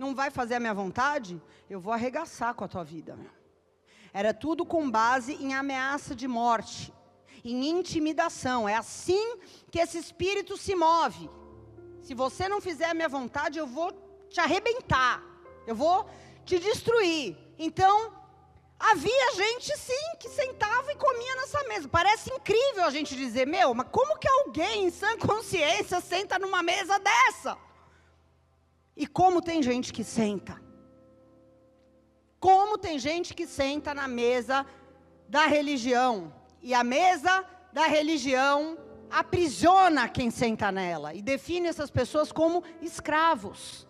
não 0.00 0.14
vai 0.14 0.30
fazer 0.30 0.54
a 0.54 0.60
minha 0.60 0.72
vontade, 0.72 1.40
eu 1.68 1.78
vou 1.78 1.92
arregaçar 1.92 2.54
com 2.54 2.64
a 2.64 2.68
tua 2.68 2.82
vida. 2.82 3.18
Era 4.12 4.32
tudo 4.32 4.64
com 4.64 4.90
base 4.90 5.34
em 5.34 5.54
ameaça 5.54 6.16
de 6.16 6.26
morte, 6.26 6.92
em 7.44 7.68
intimidação. 7.68 8.66
É 8.66 8.74
assim 8.74 9.36
que 9.70 9.78
esse 9.78 9.98
espírito 9.98 10.56
se 10.56 10.74
move. 10.74 11.28
Se 12.00 12.14
você 12.14 12.48
não 12.48 12.62
fizer 12.62 12.86
a 12.86 12.94
minha 12.94 13.10
vontade, 13.10 13.58
eu 13.58 13.66
vou 13.66 13.92
te 14.30 14.40
arrebentar, 14.40 15.22
eu 15.66 15.74
vou 15.74 16.08
te 16.46 16.58
destruir. 16.58 17.36
Então, 17.58 18.10
havia 18.78 19.34
gente 19.34 19.76
sim 19.76 20.16
que 20.18 20.30
sentava 20.30 20.90
e 20.92 20.96
comia 20.96 21.36
nessa 21.36 21.62
mesa. 21.64 21.88
Parece 21.88 22.32
incrível 22.32 22.84
a 22.84 22.90
gente 22.90 23.14
dizer, 23.14 23.46
meu, 23.46 23.74
mas 23.74 23.88
como 23.90 24.18
que 24.18 24.26
alguém 24.26 24.86
em 24.86 24.90
sã 24.90 25.18
consciência 25.18 26.00
senta 26.00 26.38
numa 26.38 26.62
mesa 26.62 26.98
dessa? 26.98 27.58
E 28.96 29.06
como 29.06 29.40
tem 29.40 29.62
gente 29.62 29.92
que 29.92 30.04
senta? 30.04 30.60
Como 32.38 32.78
tem 32.78 32.98
gente 32.98 33.34
que 33.34 33.46
senta 33.46 33.94
na 33.94 34.08
mesa 34.08 34.66
da 35.28 35.46
religião? 35.46 36.32
E 36.62 36.74
a 36.74 36.82
mesa 36.82 37.44
da 37.72 37.86
religião 37.86 38.78
aprisiona 39.10 40.08
quem 40.08 40.30
senta 40.30 40.70
nela 40.70 41.14
e 41.14 41.20
define 41.20 41.66
essas 41.66 41.90
pessoas 41.90 42.30
como 42.30 42.62
escravos. 42.80 43.86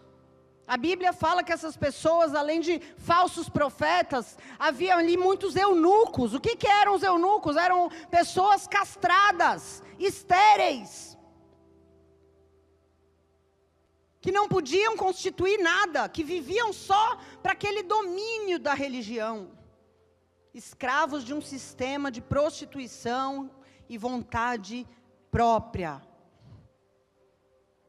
A 0.67 0.77
Bíblia 0.77 1.13
fala 1.13 1.43
que 1.43 1.53
essas 1.53 1.77
pessoas, 1.77 2.33
além 2.33 2.61
de 2.61 2.81
falsos 2.97 3.49
profetas, 3.49 4.39
havia 4.57 4.95
ali 4.95 5.17
muitos 5.17 5.57
eunucos. 5.57 6.33
O 6.33 6.41
que, 6.41 6.55
que 6.55 6.69
eram 6.69 6.95
os 6.95 7.03
eunucos? 7.03 7.57
Eram 7.57 7.91
pessoas 8.09 8.69
castradas, 8.69 9.83
estéreis, 9.99 11.10
que 14.21 14.31
não 14.31 14.49
podiam 14.49 14.97
constituir 14.97 15.59
nada, 15.59 16.09
que 16.09 16.23
viviam 16.23 16.73
só 16.73 17.17
para 17.43 17.53
aquele 17.53 17.83
domínio 17.83 18.59
da 18.59 18.75
religião. 18.75 19.51
Escravos 20.53 21.25
de 21.25 21.33
um 21.33 21.41
sistema 21.41 22.11
de 22.11 22.21
prostituição 22.21 23.51
e 23.89 23.97
vontade 23.97 24.87
própria. 25.31 26.03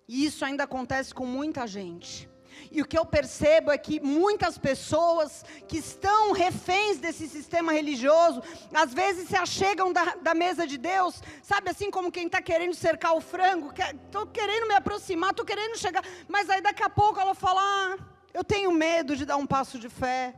E 0.07 0.25
isso 0.25 0.45
ainda 0.45 0.63
acontece 0.63 1.13
com 1.13 1.25
muita 1.25 1.67
gente. 1.67 2.30
E 2.69 2.81
o 2.81 2.85
que 2.85 2.97
eu 2.97 3.05
percebo 3.05 3.71
é 3.71 3.77
que 3.77 3.99
muitas 3.99 4.57
pessoas 4.57 5.43
que 5.67 5.77
estão 5.77 6.31
reféns 6.31 6.97
desse 6.97 7.27
sistema 7.27 7.71
religioso, 7.71 8.41
às 8.73 8.93
vezes 8.93 9.29
se 9.29 9.35
achegam 9.35 9.91
da, 9.91 10.15
da 10.15 10.33
mesa 10.33 10.67
de 10.67 10.77
Deus, 10.77 11.21
sabe 11.41 11.69
assim 11.69 11.89
como 11.89 12.11
quem 12.11 12.27
está 12.27 12.41
querendo 12.41 12.73
cercar 12.73 13.15
o 13.15 13.21
frango, 13.21 13.71
estou 13.71 14.27
que, 14.27 14.39
querendo 14.39 14.67
me 14.67 14.75
aproximar, 14.75 15.31
estou 15.31 15.45
querendo 15.45 15.77
chegar, 15.77 16.03
mas 16.27 16.49
aí 16.49 16.61
daqui 16.61 16.83
a 16.83 16.89
pouco 16.89 17.19
ela 17.19 17.33
fala: 17.33 17.61
ah, 17.61 17.97
eu 18.33 18.43
tenho 18.43 18.71
medo 18.71 19.15
de 19.15 19.25
dar 19.25 19.37
um 19.37 19.47
passo 19.47 19.79
de 19.79 19.89
fé, 19.89 20.35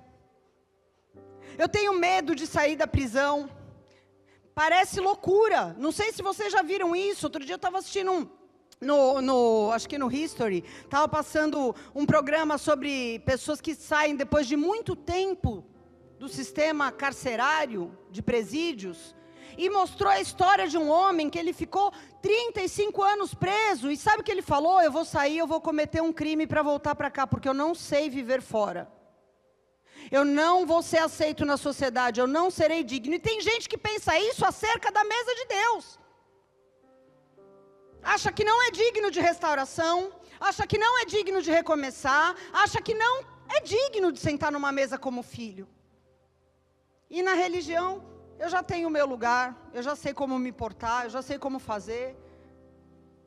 eu 1.58 1.68
tenho 1.68 1.94
medo 1.94 2.36
de 2.36 2.48
sair 2.48 2.76
da 2.76 2.88
prisão. 2.88 3.50
Parece 4.56 5.00
loucura. 5.00 5.76
Não 5.80 5.92
sei 5.92 6.12
se 6.12 6.22
vocês 6.22 6.52
já 6.52 6.62
viram 6.62 6.96
isso. 6.96 7.26
Outro 7.26 7.44
dia 7.44 7.54
eu 7.54 7.58
estava 7.58 7.80
assistindo 7.80 8.12
um, 8.12 8.30
no, 8.80 9.22
no, 9.22 9.72
acho 9.72 9.88
que 9.88 9.98
no 9.98 10.12
History, 10.12 10.64
estava 10.84 11.08
passando 11.08 11.76
um 11.96 12.06
programa 12.06 12.58
sobre 12.58 13.20
pessoas 13.20 13.62
que 13.62 13.76
saem 13.76 14.16
depois 14.16 14.48
de 14.48 14.56
muito 14.56 14.96
tempo 14.96 15.66
do 16.20 16.28
sistema 16.28 16.92
carcerário 16.92 17.98
de 18.10 18.22
presídios 18.22 19.16
e 19.58 19.70
mostrou 19.70 20.12
a 20.12 20.20
história 20.20 20.68
de 20.68 20.78
um 20.78 20.90
homem 20.90 21.30
que 21.30 21.38
ele 21.38 21.54
ficou 21.54 21.92
35 22.22 23.04
anos 23.04 23.34
preso 23.34 23.92
e 23.92 23.98
sabe 23.98 24.22
o 24.22 24.24
que 24.24 24.32
ele 24.32 24.42
falou? 24.42 24.82
Eu 24.82 24.92
vou 24.92 25.06
sair, 25.06 25.38
eu 25.38 25.48
vou 25.48 25.62
cometer 25.62 26.02
um 26.02 26.14
crime 26.14 26.48
para 26.48 26.62
voltar 26.62 26.96
para 26.96 27.12
cá 27.12 27.28
porque 27.28 27.48
eu 27.48 27.54
não 27.54 27.76
sei 27.76 28.10
viver 28.10 28.42
fora. 28.42 28.92
Eu 30.12 30.26
não 30.26 30.66
vou 30.66 30.82
ser 30.82 30.98
aceito 30.98 31.46
na 31.46 31.56
sociedade, 31.56 32.20
eu 32.20 32.28
não 32.28 32.52
serei 32.52 32.84
digno. 32.84 33.16
E 33.16 33.20
tem 33.20 33.40
gente 33.42 33.70
que 33.70 33.78
pensa 33.78 34.18
isso 34.20 34.46
acerca 34.46 34.92
da 34.92 35.04
mesa 35.04 35.36
de 35.36 35.46
Deus. 35.46 36.00
Acha 38.04 38.32
que 38.32 38.44
não 38.44 38.62
é 38.68 38.72
digno 38.72 39.10
de 39.10 39.20
restauração, 39.20 40.12
acha 40.40 40.68
que 40.68 40.78
não 40.78 41.02
é 41.02 41.06
digno 41.06 41.42
de 41.42 41.52
recomeçar, 41.52 42.36
acha 42.52 42.82
que 42.82 42.94
não 42.94 43.24
é 43.50 43.62
digno 43.62 44.12
de 44.12 44.20
sentar 44.20 44.52
numa 44.52 44.72
mesa 44.72 44.98
como 44.98 45.24
filho. 45.24 45.68
E 47.10 47.22
na 47.22 47.34
religião, 47.34 48.04
eu 48.40 48.50
já 48.50 48.62
tenho 48.62 48.88
o 48.88 48.92
meu 48.92 49.06
lugar, 49.06 49.56
eu 49.74 49.82
já 49.82 49.96
sei 49.96 50.14
como 50.14 50.38
me 50.38 50.52
portar, 50.52 51.06
eu 51.06 51.12
já 51.12 51.22
sei 51.22 51.38
como 51.38 51.60
fazer. 51.60 52.18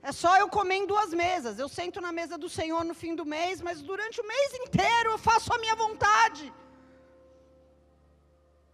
É 0.03 0.13
só 0.13 0.37
eu 0.37 0.49
comer 0.49 0.77
em 0.77 0.87
duas 0.87 1.11
mesas. 1.13 1.59
Eu 1.59 1.69
sento 1.69 2.01
na 2.01 2.13
mesa 2.13 2.37
do 2.37 2.49
Senhor 2.49 2.85
no 2.85 2.95
fim 2.95 3.15
do 3.15 3.25
mês, 3.25 3.61
mas 3.61 3.81
durante 3.83 4.21
o 4.21 4.27
mês 4.27 4.55
inteiro 4.65 5.11
eu 5.13 5.19
faço 5.19 5.53
a 5.53 5.59
minha 5.59 5.75
vontade. 5.75 6.53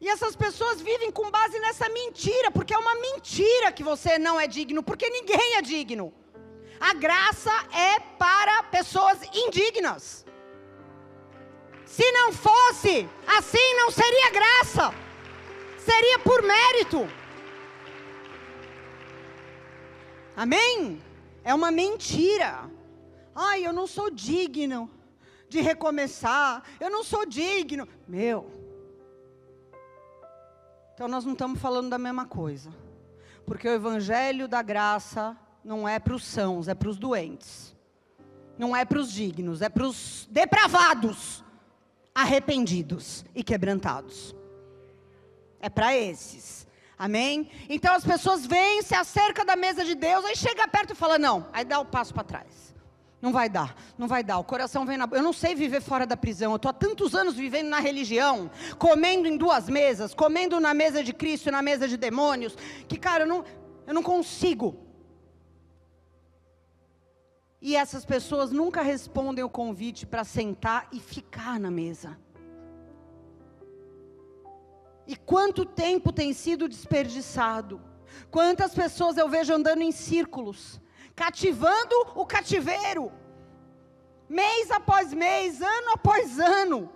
E 0.02 0.08
essas 0.08 0.34
pessoas 0.34 0.80
vivem 0.80 1.12
com 1.12 1.30
base 1.30 1.60
nessa 1.60 1.88
mentira, 1.88 2.50
porque 2.50 2.74
é 2.74 2.78
uma 2.78 2.96
mentira 2.96 3.70
que 3.70 3.84
você 3.84 4.18
não 4.18 4.38
é 4.38 4.48
digno, 4.48 4.82
porque 4.82 5.08
ninguém 5.08 5.54
é 5.58 5.62
digno. 5.62 6.12
A 6.80 6.92
graça 6.92 7.52
é 7.72 8.00
para 8.22 8.64
pessoas 8.64 9.18
indignas. 9.32 10.26
Se 11.86 12.10
não 12.10 12.32
fosse 12.32 13.08
assim, 13.38 13.74
não 13.76 13.92
seria 13.92 14.30
graça, 14.30 14.92
seria 15.78 16.18
por 16.18 16.42
mérito. 16.42 17.08
Amém? 20.34 21.00
É 21.44 21.54
uma 21.54 21.70
mentira. 21.70 22.68
Ai, 23.32 23.64
eu 23.64 23.72
não 23.72 23.86
sou 23.86 24.10
digno 24.10 24.90
de 25.48 25.60
recomeçar, 25.60 26.64
eu 26.80 26.90
não 26.90 27.04
sou 27.04 27.24
digno. 27.24 27.86
Meu, 28.08 28.50
então 30.94 31.08
nós 31.08 31.24
não 31.24 31.32
estamos 31.32 31.60
falando 31.60 31.90
da 31.90 31.98
mesma 31.98 32.26
coisa. 32.26 32.70
Porque 33.46 33.68
o 33.68 33.72
evangelho 33.72 34.46
da 34.46 34.62
graça 34.62 35.36
não 35.64 35.88
é 35.88 35.98
para 35.98 36.14
os 36.14 36.24
sãos, 36.24 36.68
é 36.68 36.74
para 36.74 36.88
os 36.88 36.98
doentes. 36.98 37.74
Não 38.58 38.76
é 38.76 38.84
para 38.84 38.98
os 38.98 39.10
dignos, 39.10 39.62
é 39.62 39.68
para 39.68 39.84
os 39.84 40.28
depravados, 40.30 41.42
arrependidos 42.14 43.24
e 43.34 43.42
quebrantados. 43.42 44.34
É 45.58 45.68
para 45.70 45.96
esses. 45.96 46.66
Amém? 46.98 47.50
Então 47.68 47.94
as 47.94 48.04
pessoas 48.04 48.46
vêm, 48.46 48.82
se 48.82 48.94
acerca 48.94 49.44
da 49.44 49.56
mesa 49.56 49.84
de 49.84 49.94
Deus, 49.94 50.24
aí 50.24 50.36
chega 50.36 50.68
perto 50.68 50.92
e 50.92 50.96
fala: 50.96 51.18
não, 51.18 51.48
aí 51.52 51.64
dá 51.64 51.78
o 51.78 51.82
um 51.82 51.86
passo 51.86 52.12
para 52.12 52.24
trás. 52.24 52.71
Não 53.22 53.32
vai 53.32 53.48
dar, 53.48 53.76
não 53.96 54.08
vai 54.08 54.24
dar. 54.24 54.38
O 54.40 54.44
coração 54.44 54.84
vem 54.84 54.96
na. 54.96 55.08
Eu 55.12 55.22
não 55.22 55.32
sei 55.32 55.54
viver 55.54 55.80
fora 55.80 56.04
da 56.04 56.16
prisão. 56.16 56.50
Eu 56.50 56.56
estou 56.56 56.68
há 56.68 56.72
tantos 56.72 57.14
anos 57.14 57.36
vivendo 57.36 57.68
na 57.68 57.78
religião, 57.78 58.50
comendo 58.80 59.28
em 59.28 59.36
duas 59.36 59.68
mesas, 59.68 60.12
comendo 60.12 60.58
na 60.58 60.74
mesa 60.74 61.04
de 61.04 61.12
Cristo 61.12 61.48
e 61.48 61.52
na 61.52 61.62
mesa 61.62 61.86
de 61.86 61.96
demônios, 61.96 62.56
que, 62.88 62.98
cara, 62.98 63.22
eu 63.22 63.28
não, 63.28 63.44
eu 63.86 63.94
não 63.94 64.02
consigo. 64.02 64.76
E 67.60 67.76
essas 67.76 68.04
pessoas 68.04 68.50
nunca 68.50 68.82
respondem 68.82 69.44
o 69.44 69.48
convite 69.48 70.04
para 70.04 70.24
sentar 70.24 70.88
e 70.90 70.98
ficar 70.98 71.60
na 71.60 71.70
mesa. 71.70 72.18
E 75.06 75.14
quanto 75.14 75.64
tempo 75.64 76.12
tem 76.12 76.32
sido 76.32 76.68
desperdiçado? 76.68 77.80
Quantas 78.32 78.74
pessoas 78.74 79.16
eu 79.16 79.28
vejo 79.28 79.54
andando 79.54 79.82
em 79.82 79.92
círculos, 79.92 80.80
cativando 81.22 81.94
o 82.16 82.26
cativeiro, 82.26 83.12
mês 84.28 84.72
após 84.72 85.14
mês, 85.14 85.62
ano 85.62 85.90
após 85.92 86.40
ano. 86.40 86.90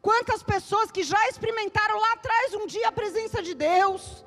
Quantas 0.00 0.42
pessoas 0.42 0.90
que 0.90 1.02
já 1.02 1.22
experimentaram 1.28 2.00
lá 2.00 2.12
atrás 2.14 2.54
um 2.54 2.66
dia 2.66 2.88
a 2.88 2.92
presença 2.92 3.42
de 3.42 3.52
Deus, 3.52 4.24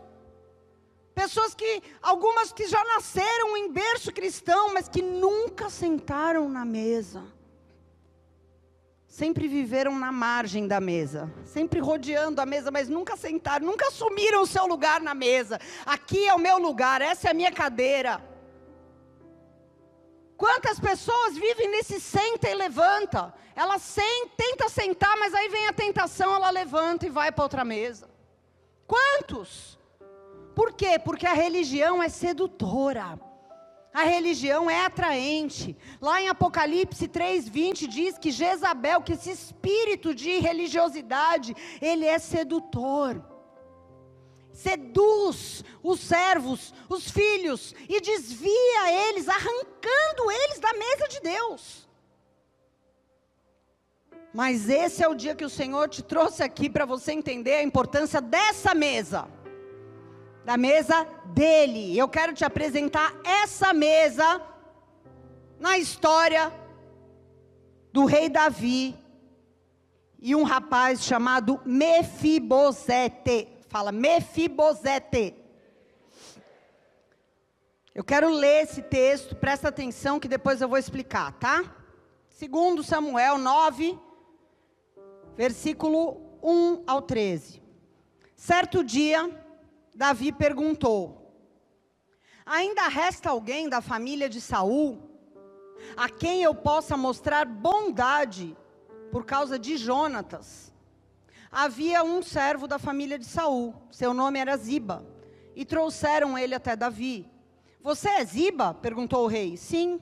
pessoas 1.15 1.55
que, 1.55 1.81
algumas 2.03 2.53
que 2.53 2.67
já 2.67 2.83
nasceram 2.93 3.57
em 3.57 3.71
berço 3.71 4.13
cristão, 4.13 4.73
mas 4.75 4.87
que 4.87 5.01
nunca 5.01 5.71
sentaram 5.71 6.47
na 6.47 6.63
mesa 6.63 7.23
sempre 9.07 9.45
viveram 9.45 9.99
na 9.99 10.09
margem 10.09 10.65
da 10.69 10.79
mesa, 10.79 11.29
sempre 11.43 11.81
rodeando 11.81 12.39
a 12.39 12.45
mesa, 12.45 12.71
mas 12.71 12.87
nunca 12.87 13.17
sentaram, 13.17 13.65
nunca 13.65 13.87
assumiram 13.87 14.41
o 14.41 14.47
seu 14.47 14.65
lugar 14.65 15.01
na 15.01 15.13
mesa. 15.13 15.59
Aqui 15.85 16.27
é 16.29 16.33
o 16.33 16.39
meu 16.39 16.57
lugar, 16.57 17.01
essa 17.01 17.27
é 17.27 17.31
a 17.31 17.33
minha 17.33 17.51
cadeira. 17.51 18.30
Quantas 20.41 20.79
pessoas 20.79 21.37
vivem 21.37 21.69
nesse 21.69 21.99
senta 21.99 22.49
e 22.49 22.55
levanta? 22.55 23.31
Ela 23.55 23.77
senta, 23.77 24.31
tenta 24.35 24.69
sentar, 24.69 25.15
mas 25.19 25.35
aí 25.35 25.47
vem 25.49 25.67
a 25.67 25.73
tentação, 25.73 26.33
ela 26.33 26.49
levanta 26.49 27.05
e 27.05 27.11
vai 27.11 27.31
para 27.31 27.43
outra 27.43 27.63
mesa. 27.63 28.09
Quantos? 28.87 29.77
Por 30.55 30.73
quê? 30.73 30.97
Porque 30.97 31.27
a 31.27 31.33
religião 31.33 32.01
é 32.01 32.09
sedutora. 32.09 33.19
A 33.93 34.01
religião 34.01 34.67
é 34.67 34.83
atraente. 34.83 35.77
Lá 36.01 36.19
em 36.19 36.27
Apocalipse 36.27 37.07
3:20 37.07 37.85
diz 37.85 38.17
que 38.17 38.31
Jezabel, 38.31 39.03
que 39.03 39.13
esse 39.13 39.29
espírito 39.29 40.15
de 40.15 40.39
religiosidade, 40.39 41.55
ele 41.79 42.07
é 42.07 42.17
sedutor 42.17 43.30
seduz 44.53 45.63
os 45.83 45.99
servos, 45.99 46.73
os 46.89 47.09
filhos, 47.09 47.73
e 47.89 47.99
desvia 47.99 49.09
eles, 49.09 49.27
arrancando 49.27 50.31
eles 50.31 50.59
da 50.59 50.73
mesa 50.73 51.07
de 51.07 51.19
Deus. 51.21 51.89
Mas 54.33 54.69
esse 54.69 55.03
é 55.03 55.07
o 55.07 55.15
dia 55.15 55.35
que 55.35 55.43
o 55.43 55.49
Senhor 55.49 55.89
te 55.89 56.01
trouxe 56.01 56.41
aqui 56.41 56.69
para 56.69 56.85
você 56.85 57.11
entender 57.11 57.55
a 57.55 57.63
importância 57.63 58.21
dessa 58.21 58.73
mesa, 58.73 59.27
da 60.45 60.55
mesa 60.55 61.05
dele. 61.25 61.97
Eu 61.97 62.07
quero 62.07 62.33
te 62.33 62.45
apresentar 62.45 63.13
essa 63.25 63.73
mesa 63.73 64.41
na 65.59 65.77
história 65.77 66.51
do 67.91 68.05
rei 68.05 68.29
Davi 68.29 68.95
e 70.21 70.33
um 70.33 70.43
rapaz 70.43 71.03
chamado 71.03 71.59
Mefibosete 71.65 73.50
fala 73.71 73.89
Mefibosete. 73.89 75.33
Eu 77.95 78.03
quero 78.03 78.29
ler 78.29 78.63
esse 78.63 78.81
texto, 78.81 79.33
presta 79.33 79.69
atenção 79.69 80.19
que 80.19 80.27
depois 80.27 80.59
eu 80.59 80.67
vou 80.67 80.77
explicar, 80.77 81.31
tá? 81.39 81.63
Segundo 82.27 82.83
Samuel 82.83 83.37
9, 83.37 83.97
versículo 85.37 86.37
1 86.43 86.83
ao 86.85 87.01
13. 87.01 87.63
Certo 88.35 88.83
dia, 88.83 89.29
Davi 89.95 90.33
perguntou: 90.33 91.33
Ainda 92.45 92.89
resta 92.89 93.29
alguém 93.29 93.69
da 93.69 93.79
família 93.79 94.27
de 94.27 94.41
Saul 94.41 95.09
a 95.95 96.09
quem 96.09 96.43
eu 96.43 96.53
possa 96.53 96.97
mostrar 96.97 97.45
bondade 97.45 98.55
por 99.13 99.25
causa 99.25 99.57
de 99.57 99.77
Jonatas. 99.77 100.70
Havia 101.51 102.01
um 102.01 102.23
servo 102.23 102.65
da 102.65 102.79
família 102.79 103.19
de 103.19 103.25
Saul, 103.25 103.75
seu 103.91 104.13
nome 104.13 104.39
era 104.39 104.55
Ziba, 104.55 105.05
e 105.53 105.65
trouxeram 105.65 106.37
ele 106.37 106.55
até 106.55 106.77
Davi. 106.77 107.29
Você 107.81 108.07
é 108.07 108.23
Ziba? 108.23 108.73
perguntou 108.73 109.25
o 109.25 109.27
rei. 109.27 109.57
Sim, 109.57 109.99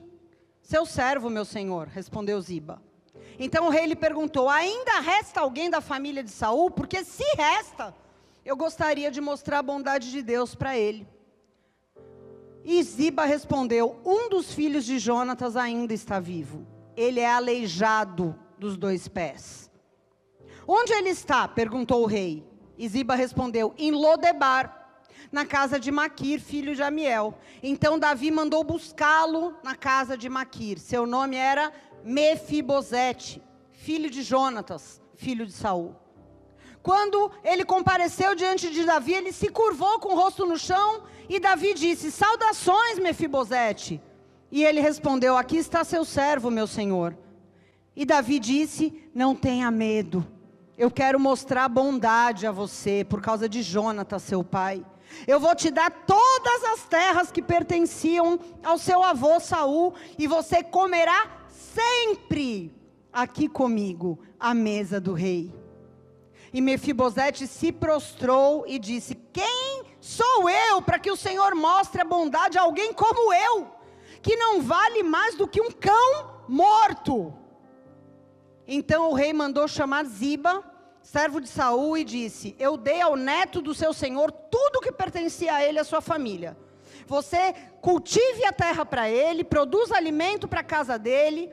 seu 0.62 0.86
servo, 0.86 1.28
meu 1.28 1.44
senhor, 1.44 1.88
respondeu 1.88 2.40
Ziba. 2.40 2.80
Então 3.36 3.66
o 3.66 3.70
rei 3.70 3.86
lhe 3.86 3.96
perguntou: 3.96 4.48
Ainda 4.48 5.00
resta 5.00 5.40
alguém 5.40 5.68
da 5.68 5.80
família 5.80 6.22
de 6.22 6.30
Saul? 6.30 6.70
Porque 6.70 7.02
se 7.02 7.24
resta, 7.36 7.94
eu 8.44 8.56
gostaria 8.56 9.10
de 9.10 9.20
mostrar 9.20 9.58
a 9.58 9.62
bondade 9.62 10.10
de 10.10 10.22
Deus 10.22 10.54
para 10.54 10.76
ele. 10.76 11.08
E 12.64 12.82
Ziba 12.82 13.24
respondeu: 13.24 13.98
Um 14.04 14.28
dos 14.28 14.52
filhos 14.52 14.84
de 14.84 14.98
Jonatas 14.98 15.56
ainda 15.56 15.94
está 15.94 16.20
vivo. 16.20 16.66
Ele 16.96 17.18
é 17.18 17.30
aleijado 17.30 18.38
dos 18.58 18.76
dois 18.76 19.08
pés. 19.08 19.69
Onde 20.72 20.92
ele 20.92 21.08
está? 21.08 21.48
perguntou 21.48 22.04
o 22.04 22.06
rei. 22.06 22.44
E 22.78 22.88
Ziba 22.88 23.16
respondeu: 23.16 23.74
Em 23.76 23.90
Lodebar, 23.90 25.02
na 25.32 25.44
casa 25.44 25.80
de 25.80 25.90
Maquir, 25.90 26.40
filho 26.40 26.76
de 26.76 26.82
Amiel. 26.82 27.34
Então 27.60 27.98
Davi 27.98 28.30
mandou 28.30 28.62
buscá-lo 28.62 29.52
na 29.64 29.74
casa 29.74 30.16
de 30.16 30.28
Maquir. 30.28 30.78
Seu 30.78 31.06
nome 31.06 31.34
era 31.34 31.72
Mefibosete, 32.04 33.42
filho 33.72 34.08
de 34.08 34.22
Jonatas, 34.22 35.02
filho 35.16 35.44
de 35.44 35.50
Saul. 35.50 35.96
Quando 36.84 37.32
ele 37.42 37.64
compareceu 37.64 38.36
diante 38.36 38.70
de 38.70 38.84
Davi, 38.84 39.14
ele 39.14 39.32
se 39.32 39.48
curvou 39.48 39.98
com 39.98 40.12
o 40.12 40.16
rosto 40.16 40.46
no 40.46 40.56
chão 40.56 41.02
e 41.28 41.40
Davi 41.40 41.74
disse: 41.74 42.12
Saudações, 42.12 42.96
Mefibosete. 43.00 44.00
E 44.52 44.62
ele 44.64 44.80
respondeu: 44.80 45.36
Aqui 45.36 45.56
está 45.56 45.82
seu 45.82 46.04
servo, 46.04 46.48
meu 46.48 46.68
senhor. 46.68 47.18
E 47.96 48.04
Davi 48.04 48.38
disse: 48.38 49.10
Não 49.12 49.34
tenha 49.34 49.68
medo. 49.68 50.38
Eu 50.80 50.90
quero 50.90 51.20
mostrar 51.20 51.68
bondade 51.68 52.46
a 52.46 52.50
você 52.50 53.04
por 53.06 53.20
causa 53.20 53.46
de 53.46 53.60
Jonatas, 53.60 54.22
seu 54.22 54.42
pai. 54.42 54.82
Eu 55.26 55.38
vou 55.38 55.54
te 55.54 55.70
dar 55.70 55.90
todas 55.90 56.64
as 56.72 56.86
terras 56.86 57.30
que 57.30 57.42
pertenciam 57.42 58.40
ao 58.64 58.78
seu 58.78 59.04
avô 59.04 59.38
Saul, 59.38 59.92
e 60.18 60.26
você 60.26 60.62
comerá 60.62 61.32
sempre 61.50 62.74
aqui 63.12 63.46
comigo 63.46 64.20
à 64.38 64.54
mesa 64.54 64.98
do 64.98 65.12
rei. 65.12 65.52
E 66.50 66.62
Mefibosete 66.62 67.46
se 67.46 67.70
prostrou 67.70 68.64
e 68.66 68.78
disse: 68.78 69.14
Quem 69.34 69.84
sou 70.00 70.48
eu 70.48 70.80
para 70.80 70.98
que 70.98 71.10
o 71.10 71.16
Senhor 71.16 71.54
mostre 71.54 72.00
a 72.00 72.06
bondade 72.06 72.56
a 72.56 72.62
alguém 72.62 72.94
como 72.94 73.34
eu, 73.34 73.68
que 74.22 74.34
não 74.34 74.62
vale 74.62 75.02
mais 75.02 75.34
do 75.34 75.46
que 75.46 75.60
um 75.60 75.70
cão 75.70 76.40
morto? 76.48 77.34
Então 78.66 79.10
o 79.10 79.14
rei 79.14 79.32
mandou 79.32 79.66
chamar 79.66 80.04
Ziba, 80.04 80.69
servo 81.02 81.40
de 81.40 81.48
Saul, 81.48 81.98
e 81.98 82.04
disse: 82.04 82.54
Eu 82.58 82.76
dei 82.76 83.00
ao 83.00 83.16
neto 83.16 83.60
do 83.60 83.74
seu 83.74 83.92
senhor 83.92 84.30
tudo 84.30 84.80
que 84.80 84.92
pertencia 84.92 85.54
a 85.54 85.64
ele 85.64 85.78
e 85.78 85.80
a 85.80 85.84
sua 85.84 86.00
família. 86.00 86.56
Você 87.06 87.54
cultive 87.80 88.44
a 88.44 88.52
terra 88.52 88.84
para 88.84 89.10
ele, 89.10 89.42
produza 89.42 89.96
alimento 89.96 90.46
para 90.46 90.60
a 90.60 90.64
casa 90.64 90.98
dele. 90.98 91.50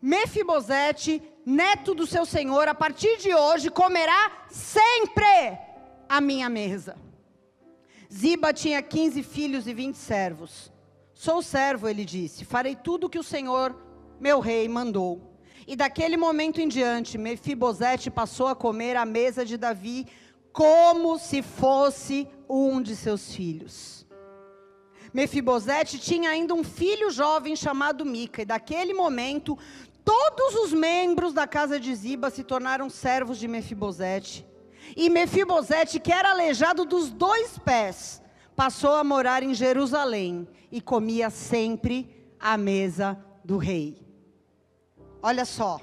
Mefibosete 0.00 1.22
neto 1.46 1.94
do 1.94 2.06
seu 2.06 2.26
senhor, 2.26 2.68
a 2.68 2.74
partir 2.74 3.18
de 3.18 3.34
hoje 3.34 3.70
comerá 3.70 4.44
sempre 4.50 5.58
a 6.08 6.20
minha 6.20 6.48
mesa. 6.48 6.96
Ziba 8.12 8.52
tinha 8.52 8.82
15 8.82 9.22
filhos 9.22 9.66
e 9.66 9.72
20 9.72 9.94
servos. 9.94 10.70
Sou 11.14 11.40
servo, 11.40 11.88
ele 11.88 12.04
disse, 12.04 12.44
farei 12.44 12.76
tudo 12.76 13.06
o 13.06 13.08
que 13.08 13.18
o 13.18 13.22
Senhor, 13.22 13.74
meu 14.20 14.40
rei, 14.40 14.68
mandou. 14.68 15.31
E 15.66 15.76
daquele 15.76 16.16
momento 16.16 16.60
em 16.60 16.68
diante, 16.68 17.18
Mefibosete 17.18 18.10
passou 18.10 18.46
a 18.46 18.54
comer 18.54 18.96
à 18.96 19.04
mesa 19.04 19.44
de 19.44 19.56
Davi 19.56 20.06
como 20.52 21.18
se 21.18 21.42
fosse 21.42 22.28
um 22.48 22.82
de 22.82 22.94
seus 22.94 23.34
filhos. 23.34 24.06
Mefibosete 25.14 25.98
tinha 25.98 26.30
ainda 26.30 26.54
um 26.54 26.64
filho 26.64 27.10
jovem 27.10 27.54
chamado 27.54 28.04
Mica, 28.04 28.42
e 28.42 28.46
daquele 28.46 28.94
momento 28.94 29.58
Todos 30.04 30.54
os 30.56 30.72
membros 30.72 31.32
da 31.32 31.46
casa 31.46 31.78
de 31.78 31.94
Ziba 31.94 32.28
se 32.28 32.42
tornaram 32.42 32.90
servos 32.90 33.38
de 33.38 33.46
Mefibosete. 33.46 34.44
E 34.96 35.08
Mefibosete, 35.08 36.00
que 36.00 36.12
era 36.12 36.30
aleijado 36.30 36.84
dos 36.84 37.10
dois 37.10 37.56
pés, 37.58 38.20
passou 38.56 38.92
a 38.92 39.04
morar 39.04 39.42
em 39.42 39.54
Jerusalém 39.54 40.48
e 40.72 40.80
comia 40.80 41.30
sempre 41.30 42.08
à 42.38 42.56
mesa 42.56 43.16
do 43.44 43.58
rei. 43.58 44.02
Olha 45.22 45.44
só. 45.44 45.80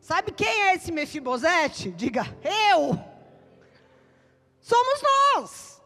Sabe 0.00 0.32
quem 0.32 0.62
é 0.62 0.74
esse 0.74 0.90
Mefibosete? 0.90 1.90
Diga, 1.90 2.24
eu. 2.72 2.98
Somos 4.60 5.02
nós. 5.02 5.82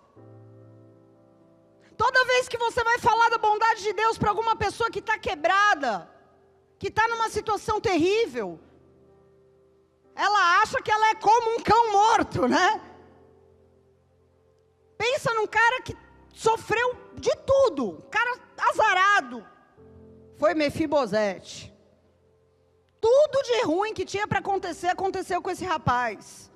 Toda 1.97 2.25
vez 2.25 2.49
que 2.49 2.57
você 2.57 2.83
vai 2.83 2.99
falar 2.99 3.29
da 3.29 3.39
bondade 3.39 3.83
de 3.83 3.93
Deus 3.93 4.17
para 4.17 4.31
alguma 4.31 4.57
pessoa 4.57 4.91
que 4.91 5.01
está 5.01 5.19
quebrada, 5.19 6.09
que 6.79 6.89
está 6.89 7.07
numa 7.09 7.29
situação 7.29 7.81
terrível, 7.81 8.59
ela 10.15 10.63
acha 10.63 10.81
que 10.81 10.91
ela 10.91 11.11
é 11.11 11.15
como 11.15 11.57
um 11.57 11.63
cão 11.63 11.93
morto, 11.93 12.47
né? 12.49 12.81
Pensa 14.97 15.35
num 15.35 15.47
cara 15.47 15.83
que 15.83 15.97
sofreu 16.33 16.95
de 17.15 17.35
tudo, 17.47 18.03
cara 18.11 18.39
azarado. 18.57 19.47
Foi 20.39 20.55
Mefibosete. 20.55 21.71
Tudo 23.01 23.43
de 23.43 23.63
ruim 23.63 23.95
que 23.95 24.05
tinha 24.05 24.27
para 24.27 24.41
acontecer 24.41 24.89
aconteceu 24.89 25.41
com 25.41 25.51
esse 25.51 25.65
rapaz. 25.65 26.51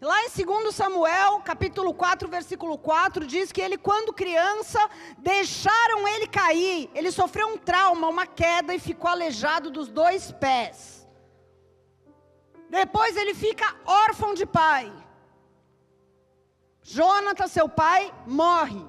Lá 0.00 0.16
em 0.22 0.28
2 0.28 0.72
Samuel, 0.72 1.40
capítulo 1.40 1.92
4, 1.92 2.28
versículo 2.28 2.78
4, 2.78 3.26
diz 3.26 3.50
que 3.50 3.60
ele, 3.60 3.76
quando 3.76 4.12
criança, 4.12 4.78
deixaram 5.18 6.06
ele 6.06 6.28
cair. 6.28 6.88
Ele 6.94 7.10
sofreu 7.10 7.48
um 7.48 7.58
trauma, 7.58 8.06
uma 8.06 8.26
queda 8.26 8.72
e 8.72 8.78
ficou 8.78 9.10
aleijado 9.10 9.70
dos 9.70 9.88
dois 9.88 10.30
pés. 10.30 11.04
Depois 12.70 13.16
ele 13.16 13.34
fica 13.34 13.74
órfão 13.84 14.34
de 14.34 14.46
pai. 14.46 14.92
Jonathan, 16.82 17.48
seu 17.48 17.68
pai, 17.68 18.14
morre. 18.24 18.86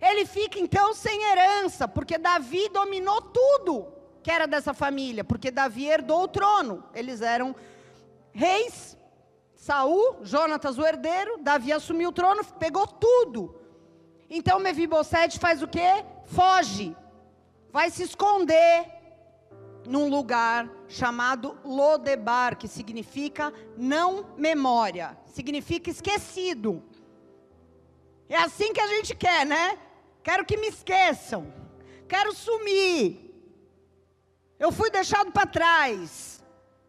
Ele 0.00 0.24
fica 0.26 0.60
então 0.60 0.94
sem 0.94 1.24
herança, 1.24 1.88
porque 1.88 2.18
Davi 2.18 2.68
dominou 2.68 3.20
tudo 3.20 3.95
que 4.26 4.30
era 4.32 4.48
dessa 4.48 4.74
família, 4.74 5.22
porque 5.22 5.52
Davi 5.52 5.86
herdou 5.86 6.24
o 6.24 6.26
trono. 6.26 6.82
Eles 6.92 7.22
eram 7.22 7.54
reis 8.32 8.98
Saul, 9.54 10.16
Jonatas 10.24 10.78
o 10.78 10.84
herdeiro, 10.84 11.38
Davi 11.38 11.72
assumiu 11.72 12.08
o 12.08 12.12
trono, 12.12 12.44
pegou 12.58 12.88
tudo. 12.88 13.54
Então 14.28 14.58
Mefibosete 14.58 15.38
faz 15.38 15.62
o 15.62 15.68
quê? 15.68 16.04
Foge. 16.24 16.96
Vai 17.70 17.88
se 17.88 18.02
esconder 18.02 18.88
num 19.86 20.10
lugar 20.10 20.68
chamado 20.88 21.56
Lodebar, 21.64 22.56
que 22.56 22.66
significa 22.66 23.54
não 23.76 24.34
memória, 24.36 25.16
significa 25.26 25.88
esquecido. 25.88 26.82
É 28.28 28.38
assim 28.38 28.72
que 28.72 28.80
a 28.80 28.88
gente 28.88 29.14
quer, 29.14 29.46
né? 29.46 29.78
Quero 30.24 30.44
que 30.44 30.56
me 30.56 30.66
esqueçam. 30.66 31.46
Quero 32.08 32.32
sumir. 32.34 33.25
Eu 34.58 34.72
fui 34.72 34.90
deixado 34.90 35.30
para 35.30 35.46
trás. 35.46 36.42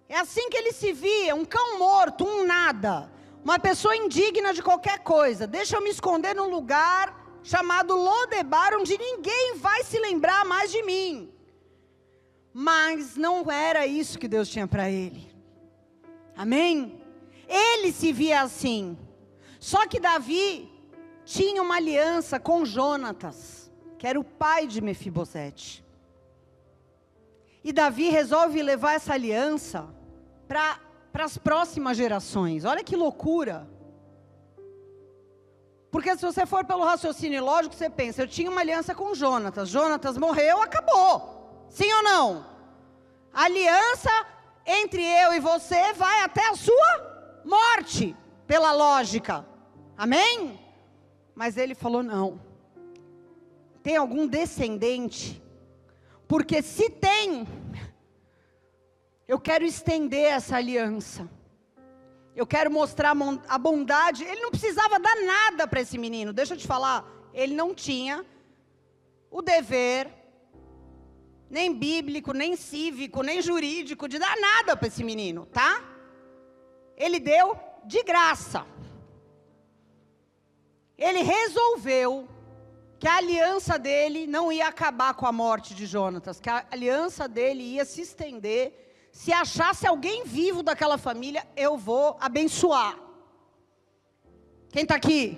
É 0.10 0.18
assim 0.18 0.50
que 0.50 0.58
ele 0.58 0.72
se 0.72 0.94
via, 0.94 1.36
um 1.36 1.44
cão 1.44 1.78
morto, 1.78 2.26
um 2.26 2.46
nada, 2.46 3.12
uma 3.44 3.60
pessoa 3.60 3.96
indigna 3.96 4.54
de 4.54 4.64
qualquer 4.64 5.00
coisa. 5.00 5.46
Deixa 5.46 5.76
eu 5.76 5.82
me 5.82 5.90
esconder 5.90 6.34
num 6.34 6.50
lugar 6.50 7.40
chamado 7.44 7.96
Lodebar, 7.96 8.74
onde 8.76 8.98
ninguém 8.98 9.56
vai 9.58 9.84
se 9.84 10.00
lembrar 10.00 10.46
mais 10.46 10.72
de 10.72 10.82
mim. 10.84 11.32
Mas 12.54 13.16
não 13.16 13.52
era 13.52 13.86
isso 13.86 14.18
que 14.18 14.28
Deus 14.28 14.50
tinha 14.50 14.68
para 14.68 14.90
ele. 14.90 15.30
Amém? 16.36 17.02
Ele 17.48 17.92
se 17.92 18.12
via 18.12 18.42
assim. 18.42 18.98
Só 19.60 19.88
que 19.88 20.00
Davi 20.00 20.72
tinha 21.24 21.62
uma 21.62 21.76
aliança 21.76 22.40
com 22.40 22.66
Jonatas, 22.66 23.72
que 23.98 24.08
era 24.08 24.20
o 24.20 24.24
pai 24.24 24.68
de 24.68 24.82
Mefibosete. 24.82 25.87
E 27.68 27.74
Davi 27.74 28.08
resolve 28.08 28.64
levar 28.64 28.94
essa 28.94 29.14
aliança 29.14 29.90
para 30.48 30.80
as 31.26 31.38
próximas 31.38 31.98
gerações. 31.98 32.64
Olha 32.64 32.82
que 32.82 32.96
loucura. 32.96 33.68
Porque 35.92 36.16
se 36.16 36.26
você 36.26 36.46
for 36.46 36.64
pelo 36.64 36.86
raciocínio 36.86 37.44
lógico, 37.44 37.76
você 37.76 37.90
pensa, 37.90 38.22
eu 38.22 38.28
tinha 38.30 38.50
uma 38.50 38.62
aliança 38.62 38.96
com 38.96 39.14
Jonatas. 39.14 39.68
Jonatas 39.68 40.18
morreu, 40.18 40.62
acabou. 40.62 41.68
Sim 41.68 41.92
ou 41.92 42.04
não? 42.04 42.46
A 43.34 43.44
aliança 43.44 44.12
entre 44.66 45.04
eu 45.04 45.34
e 45.34 45.40
você 45.42 45.92
vai 45.92 46.22
até 46.22 46.48
a 46.48 46.56
sua 46.56 47.42
morte, 47.44 48.16
pela 48.48 48.72
lógica. 48.72 49.46
Amém? 49.98 50.58
Mas 51.36 51.58
ele 51.58 51.76
falou: 51.76 52.02
não. 52.02 52.40
tem 53.84 53.98
algum 53.98 54.26
descendente? 54.26 55.46
Porque 56.28 56.62
se 56.62 56.90
tem, 56.90 57.48
eu 59.28 59.40
quero 59.40 59.64
estender 59.64 60.26
essa 60.26 60.58
aliança. 60.58 61.30
Eu 62.36 62.46
quero 62.46 62.70
mostrar 62.70 63.16
a 63.48 63.58
bondade. 63.58 64.24
Ele 64.24 64.42
não 64.42 64.52
precisava 64.52 65.00
dar 65.00 65.16
nada 65.24 65.68
para 65.68 65.82
esse 65.82 65.98
menino. 65.98 66.34
Deixa 66.34 66.54
eu 66.54 66.58
te 66.58 66.68
falar, 66.68 67.06
ele 67.34 67.56
não 67.56 67.74
tinha 67.74 68.26
o 69.32 69.42
dever 69.42 70.10
nem 71.50 71.74
bíblico, 71.74 72.34
nem 72.34 72.56
cívico, 72.56 73.24
nem 73.24 73.42
jurídico 73.42 74.08
de 74.08 74.20
dar 74.20 74.36
nada 74.38 74.76
para 74.76 74.88
esse 74.88 75.04
menino, 75.04 75.46
tá? 75.46 75.82
Ele 76.96 77.20
deu 77.20 77.58
de 77.86 78.04
graça. 78.04 78.66
Ele 80.98 81.22
resolveu 81.22 82.28
que 83.00 83.08
a 83.08 83.18
aliança 83.18 83.78
dele 83.78 84.26
não 84.26 84.52
ia 84.52 84.68
acabar 84.68 85.14
com 85.14 85.26
a 85.26 85.32
morte 85.32 85.76
de 85.76 85.86
Jonatas, 85.86 86.40
que 86.40 86.50
a 86.50 86.66
aliança 86.72 87.28
dele 87.28 87.64
ia 87.64 87.86
se 87.86 88.02
estender. 88.02 89.10
Se 89.12 89.32
achasse 89.32 89.86
alguém 89.86 90.24
vivo 90.24 90.64
daquela 90.64 90.98
família, 90.98 91.46
eu 91.56 91.78
vou 91.78 92.18
abençoar. 92.20 92.98
Quem 94.70 94.84
está 94.84 94.96
aqui? 94.96 95.38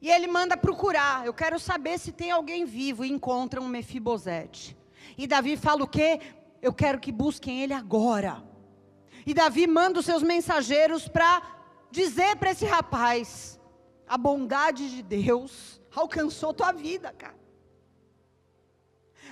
E 0.00 0.10
ele 0.10 0.26
manda 0.26 0.56
procurar. 0.56 1.26
Eu 1.26 1.34
quero 1.34 1.58
saber 1.58 1.98
se 1.98 2.12
tem 2.12 2.30
alguém 2.30 2.64
vivo. 2.64 3.04
E 3.04 3.10
encontra 3.10 3.60
um 3.60 3.66
Mefibosete. 3.66 4.76
E 5.16 5.26
Davi 5.26 5.56
fala 5.56 5.82
o 5.82 5.88
quê? 5.88 6.20
Eu 6.62 6.72
quero 6.72 7.00
que 7.00 7.10
busquem 7.10 7.62
ele 7.62 7.72
agora. 7.72 8.42
E 9.26 9.34
Davi 9.34 9.66
manda 9.66 9.98
os 9.98 10.06
seus 10.06 10.22
mensageiros 10.22 11.08
para 11.08 11.42
dizer 11.90 12.36
para 12.36 12.52
esse 12.52 12.64
rapaz: 12.64 13.57
a 14.08 14.16
bondade 14.16 14.90
de 14.90 15.02
Deus 15.02 15.80
alcançou 15.94 16.54
tua 16.54 16.72
vida, 16.72 17.12
cara. 17.12 17.38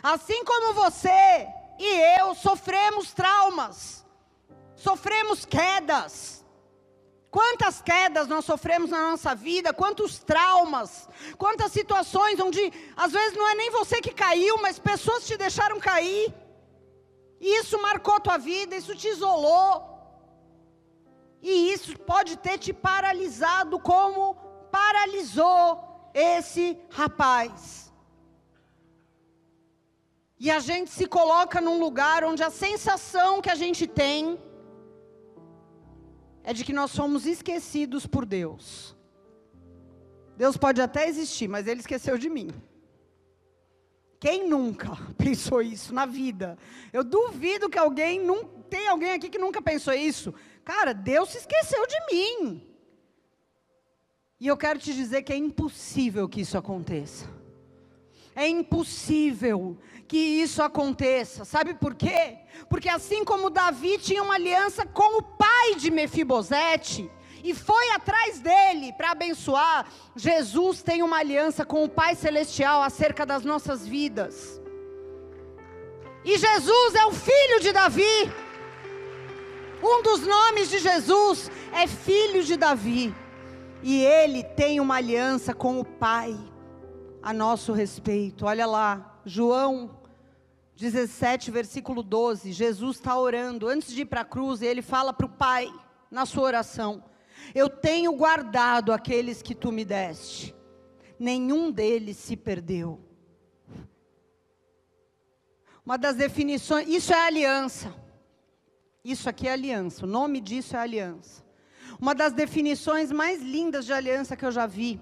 Assim 0.02 0.44
como 0.44 0.74
você 0.74 1.48
e 1.78 2.18
eu 2.18 2.34
sofremos 2.34 3.12
traumas, 3.12 4.04
sofremos 4.74 5.44
quedas, 5.44 6.44
Quantas 7.36 7.82
quedas 7.82 8.28
nós 8.28 8.46
sofremos 8.46 8.88
na 8.88 9.10
nossa 9.10 9.34
vida, 9.34 9.70
quantos 9.70 10.18
traumas, 10.20 11.06
quantas 11.36 11.70
situações 11.70 12.40
onde 12.40 12.72
às 12.96 13.12
vezes 13.12 13.36
não 13.36 13.46
é 13.46 13.54
nem 13.54 13.70
você 13.70 14.00
que 14.00 14.14
caiu, 14.14 14.56
mas 14.62 14.78
pessoas 14.78 15.26
te 15.26 15.36
deixaram 15.36 15.78
cair. 15.78 16.34
E 17.38 17.58
isso 17.60 17.78
marcou 17.82 18.18
tua 18.20 18.38
vida, 18.38 18.74
isso 18.74 18.94
te 18.94 19.08
isolou. 19.08 19.84
E 21.42 21.72
isso 21.74 21.98
pode 21.98 22.38
ter 22.38 22.56
te 22.56 22.72
paralisado 22.72 23.78
como 23.78 24.34
paralisou 24.76 25.62
esse 26.12 26.78
rapaz. 26.90 27.90
E 30.38 30.50
a 30.50 30.58
gente 30.58 30.90
se 30.90 31.06
coloca 31.06 31.62
num 31.62 31.78
lugar 31.80 32.22
onde 32.24 32.42
a 32.42 32.50
sensação 32.50 33.40
que 33.40 33.48
a 33.48 33.54
gente 33.54 33.86
tem 33.86 34.38
é 36.44 36.52
de 36.52 36.62
que 36.62 36.74
nós 36.74 36.90
somos 36.90 37.24
esquecidos 37.26 38.06
por 38.06 38.26
Deus. 38.26 38.94
Deus 40.36 40.58
pode 40.58 40.82
até 40.82 41.08
existir, 41.08 41.48
mas 41.48 41.66
Ele 41.66 41.80
esqueceu 41.80 42.18
de 42.18 42.28
mim. 42.28 42.50
Quem 44.20 44.46
nunca 44.46 44.90
pensou 45.16 45.62
isso 45.62 45.94
na 45.94 46.04
vida? 46.04 46.58
Eu 46.92 47.02
duvido 47.02 47.70
que 47.70 47.78
alguém, 47.78 48.20
não, 48.20 48.44
tem 48.44 48.88
alguém 48.88 49.12
aqui 49.12 49.30
que 49.30 49.38
nunca 49.38 49.62
pensou 49.62 49.94
isso. 49.94 50.34
Cara, 50.62 50.92
Deus 50.92 51.30
se 51.30 51.38
esqueceu 51.38 51.86
de 51.86 51.98
mim. 52.12 52.75
E 54.38 54.46
eu 54.46 54.56
quero 54.56 54.78
te 54.78 54.92
dizer 54.92 55.22
que 55.22 55.32
é 55.32 55.36
impossível 55.36 56.28
que 56.28 56.42
isso 56.42 56.58
aconteça. 56.58 57.26
É 58.34 58.46
impossível 58.46 59.78
que 60.06 60.18
isso 60.18 60.62
aconteça. 60.62 61.44
Sabe 61.44 61.72
por 61.74 61.94
quê? 61.94 62.36
Porque 62.68 62.88
assim 62.88 63.24
como 63.24 63.48
Davi 63.48 63.96
tinha 63.96 64.22
uma 64.22 64.34
aliança 64.34 64.84
com 64.84 65.18
o 65.18 65.22
pai 65.22 65.74
de 65.76 65.90
Mefibosete 65.90 67.10
e 67.42 67.54
foi 67.54 67.90
atrás 67.92 68.40
dele 68.40 68.92
para 68.92 69.12
abençoar, 69.12 69.86
Jesus 70.14 70.82
tem 70.82 71.02
uma 71.02 71.18
aliança 71.18 71.64
com 71.64 71.84
o 71.84 71.88
Pai 71.88 72.16
celestial 72.16 72.82
acerca 72.82 73.24
das 73.24 73.44
nossas 73.44 73.86
vidas. 73.86 74.60
E 76.24 76.36
Jesus 76.36 76.94
é 76.96 77.06
o 77.06 77.12
filho 77.12 77.60
de 77.60 77.70
Davi. 77.72 78.32
Um 79.80 80.02
dos 80.02 80.26
nomes 80.26 80.68
de 80.68 80.78
Jesus 80.80 81.48
é 81.72 81.86
filho 81.86 82.42
de 82.42 82.56
Davi. 82.56 83.14
E 83.88 84.04
ele 84.04 84.42
tem 84.42 84.80
uma 84.80 84.96
aliança 84.96 85.54
com 85.54 85.78
o 85.78 85.84
Pai 85.84 86.36
a 87.22 87.32
nosso 87.32 87.72
respeito. 87.72 88.44
Olha 88.44 88.66
lá, 88.66 89.20
João 89.24 89.96
17, 90.74 91.52
versículo 91.52 92.02
12, 92.02 92.50
Jesus 92.50 92.96
está 92.96 93.16
orando, 93.16 93.68
antes 93.68 93.92
de 93.92 94.00
ir 94.00 94.06
para 94.06 94.22
a 94.22 94.24
cruz, 94.24 94.60
ele 94.60 94.82
fala 94.82 95.12
para 95.12 95.26
o 95.26 95.28
Pai, 95.28 95.72
na 96.10 96.26
sua 96.26 96.42
oração: 96.42 97.04
Eu 97.54 97.70
tenho 97.70 98.12
guardado 98.16 98.92
aqueles 98.92 99.40
que 99.40 99.54
tu 99.54 99.70
me 99.70 99.84
deste, 99.84 100.52
nenhum 101.16 101.70
deles 101.70 102.16
se 102.16 102.36
perdeu. 102.36 102.98
Uma 105.84 105.96
das 105.96 106.16
definições, 106.16 106.88
isso 106.88 107.12
é 107.12 107.24
aliança. 107.24 107.94
Isso 109.04 109.28
aqui 109.28 109.46
é 109.46 109.52
aliança, 109.52 110.04
o 110.04 110.08
nome 110.08 110.40
disso 110.40 110.74
é 110.74 110.80
aliança. 110.80 111.45
Uma 112.00 112.14
das 112.14 112.32
definições 112.32 113.10
mais 113.10 113.42
lindas 113.42 113.86
de 113.86 113.92
aliança 113.92 114.36
que 114.36 114.44
eu 114.44 114.52
já 114.52 114.66
vi 114.66 115.00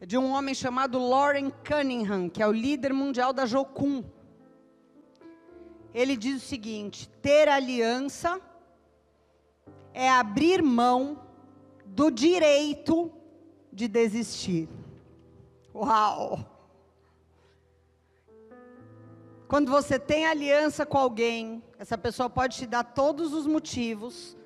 é 0.00 0.06
de 0.06 0.16
um 0.16 0.30
homem 0.30 0.54
chamado 0.54 0.98
Lauren 0.98 1.50
Cunningham, 1.50 2.30
que 2.30 2.42
é 2.42 2.46
o 2.46 2.52
líder 2.52 2.92
mundial 2.94 3.34
da 3.34 3.44
Jocum. 3.44 4.02
Ele 5.92 6.16
diz 6.16 6.42
o 6.42 6.46
seguinte: 6.46 7.08
ter 7.20 7.48
aliança 7.48 8.40
é 9.92 10.08
abrir 10.08 10.62
mão 10.62 11.20
do 11.84 12.10
direito 12.10 13.12
de 13.70 13.86
desistir. 13.86 14.68
Uau! 15.74 16.46
Quando 19.46 19.70
você 19.70 19.98
tem 19.98 20.26
aliança 20.26 20.86
com 20.86 20.96
alguém, 20.96 21.62
essa 21.78 21.98
pessoa 21.98 22.30
pode 22.30 22.56
te 22.56 22.66
dar 22.66 22.84
todos 22.84 23.34
os 23.34 23.46
motivos, 23.46 24.36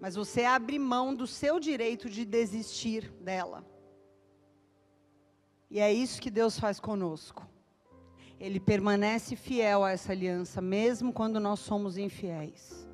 mas 0.00 0.14
você 0.14 0.44
abre 0.44 0.78
mão 0.78 1.14
do 1.14 1.26
seu 1.26 1.60
direito 1.60 2.08
de 2.08 2.24
desistir 2.24 3.12
dela. 3.20 3.64
E 5.70 5.78
é 5.78 5.92
isso 5.92 6.20
que 6.20 6.30
Deus 6.30 6.58
faz 6.58 6.80
conosco. 6.80 7.46
Ele 8.38 8.58
permanece 8.58 9.36
fiel 9.36 9.84
a 9.84 9.90
essa 9.90 10.12
aliança, 10.12 10.62
mesmo 10.62 11.12
quando 11.12 11.38
nós 11.38 11.60
somos 11.60 11.98
infiéis. 11.98 12.88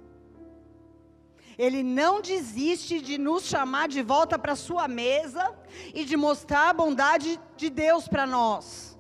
Ele 1.57 1.83
não 1.83 2.21
desiste 2.21 3.01
de 3.01 3.17
nos 3.17 3.45
chamar 3.45 3.89
de 3.89 4.03
volta 4.03 4.39
para 4.39 4.53
a 4.53 4.57
sua 4.57 4.87
mesa 4.89 5.57
e 5.95 6.05
de 6.05 6.17
mostrar 6.17 6.69
a 6.69 6.73
bondade 6.75 7.41
de 7.57 7.71
Deus 7.71 8.09
para 8.09 8.27
nós. 8.27 8.99